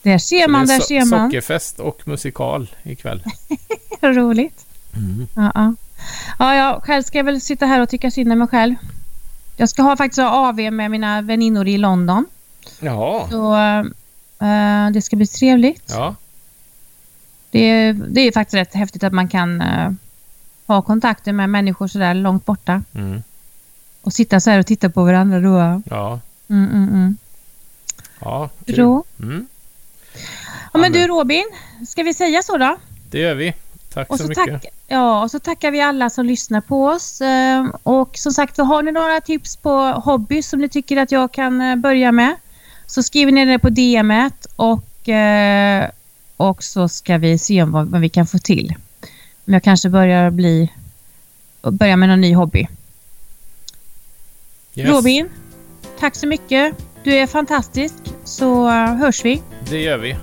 Där 0.02 0.18
ser 0.18 0.48
man, 0.48 0.66
Det 0.66 0.72
är 0.72 0.78
där 0.78 0.84
so- 0.84 0.88
ser 0.88 1.04
man. 1.04 1.28
Sockerfest 1.28 1.80
och 1.80 2.08
musikal 2.08 2.70
ikväll. 2.82 3.22
Roligt. 4.00 4.66
Mm. 4.96 5.26
Ja, 5.34 5.52
ja. 5.54 5.74
ja, 6.38 6.54
ja, 6.54 6.80
själv 6.84 7.02
ska 7.02 7.18
jag 7.18 7.24
väl 7.24 7.40
sitta 7.40 7.66
här 7.66 7.80
och 7.80 7.88
tycka 7.88 8.10
synd 8.10 8.32
om 8.32 8.38
mig 8.38 8.48
själv. 8.48 8.74
Jag 9.56 9.68
ska 9.68 9.82
ha 9.82 9.96
faktiskt 9.96 10.18
ha 10.18 10.48
AV 10.48 10.60
med 10.72 10.90
mina 10.90 11.22
väninnor 11.22 11.68
i 11.68 11.78
London. 11.78 12.26
Ja, 12.80 13.26
Så 13.30 13.54
eh, 14.46 14.90
det 14.92 15.02
ska 15.02 15.16
bli 15.16 15.26
trevligt. 15.26 15.84
ja, 15.90 16.14
Det, 17.50 17.58
är- 17.70 17.92
det 17.92 18.20
är 18.20 18.32
faktiskt 18.32 18.54
rätt 18.54 18.74
häftigt 18.74 19.04
att 19.04 19.12
man 19.12 19.28
kan 19.28 19.60
eh, 19.60 19.90
ha 20.66 20.82
kontakter 20.82 21.32
med 21.32 21.50
människor 21.50 21.88
sådär 21.88 22.14
långt 22.14 22.44
borta. 22.44 22.82
mm. 22.94 23.22
Och 24.02 24.12
sitta 24.12 24.40
så 24.40 24.50
här 24.50 24.58
och 24.58 24.66
titta 24.66 24.90
på 24.90 25.04
varandra 25.04 25.40
då. 25.40 25.82
ja, 25.90 26.20
Mm, 26.48 26.70
mm, 26.70 26.88
mm. 26.88 27.16
ja. 28.20 28.50
kul. 28.66 28.74
Bra. 28.76 29.02
Mm. 29.22 29.46
Ja, 30.72 30.78
men 30.80 30.92
du 30.92 31.06
Robin, 31.06 31.44
ska 31.88 32.02
vi 32.02 32.14
säga 32.14 32.42
så 32.42 32.56
då? 32.58 32.76
Det 33.10 33.18
gör 33.18 33.34
vi. 33.34 33.54
Tack 33.94 34.10
Och 34.10 34.18
så 34.18 34.22
så, 34.22 34.28
mycket. 34.28 34.62
tack, 34.62 34.72
ja, 34.86 35.22
och 35.22 35.30
så 35.30 35.38
tackar 35.38 35.70
vi 35.70 35.80
alla 35.80 36.10
som 36.10 36.26
lyssnar 36.26 36.60
på 36.60 36.86
oss. 36.86 37.20
Eh, 37.20 37.66
Och 37.82 38.18
som 38.18 38.32
sagt, 38.32 38.56
har 38.58 38.82
ni 38.82 38.92
några 38.92 39.20
tips 39.20 39.56
på 39.56 39.70
hobby 40.04 40.42
som 40.42 40.60
ni 40.60 40.68
tycker 40.68 40.96
att 40.96 41.12
jag 41.12 41.32
kan 41.32 41.60
eh, 41.60 41.76
börja 41.76 42.12
med 42.12 42.34
så 42.86 43.02
skriver 43.02 43.32
ni 43.32 43.44
det 43.44 43.58
på 43.58 43.68
DMet 43.68 44.46
och, 44.56 45.08
eh, 45.08 45.90
och 46.36 46.62
så 46.64 46.88
ska 46.88 47.18
vi 47.18 47.38
se 47.38 47.62
om 47.62 47.72
vad, 47.72 47.86
vad 47.86 48.00
vi 48.00 48.08
kan 48.08 48.26
få 48.26 48.38
till. 48.38 48.74
Om 49.46 49.52
jag 49.52 49.62
kanske 49.62 49.88
börjar 49.88 50.30
bli 50.30 50.72
börja 51.62 51.96
med 51.96 52.08
någon 52.08 52.20
ny 52.20 52.34
hobby. 52.34 52.68
Yes, 54.74 54.88
Robin, 54.88 55.28
tack 55.98 56.14
så 56.14 56.26
mycket. 56.26 56.74
Du 57.04 57.14
är 57.14 57.26
fantastisk. 57.26 57.94
Så 58.24 58.68
eh, 58.68 58.94
hörs 58.94 59.24
vi. 59.24 59.42
Det 59.70 59.80
gör 59.80 59.98
vi. 59.98 60.16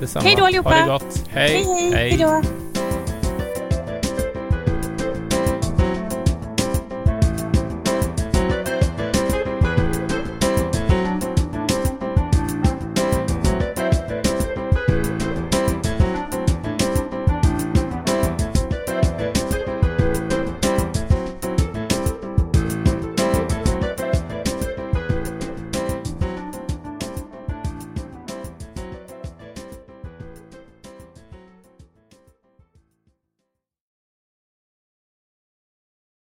Detsamma. 0.00 0.24
Hej 0.24 0.34
då 0.38 0.44
allihopa. 0.44 0.70
Ha 0.70 0.76
det 0.76 0.86
gott. 0.86 1.24
Hej. 1.28 1.50
hej. 1.50 1.92
hej. 1.92 2.10
Hej 2.10 2.18
då. 2.18 2.42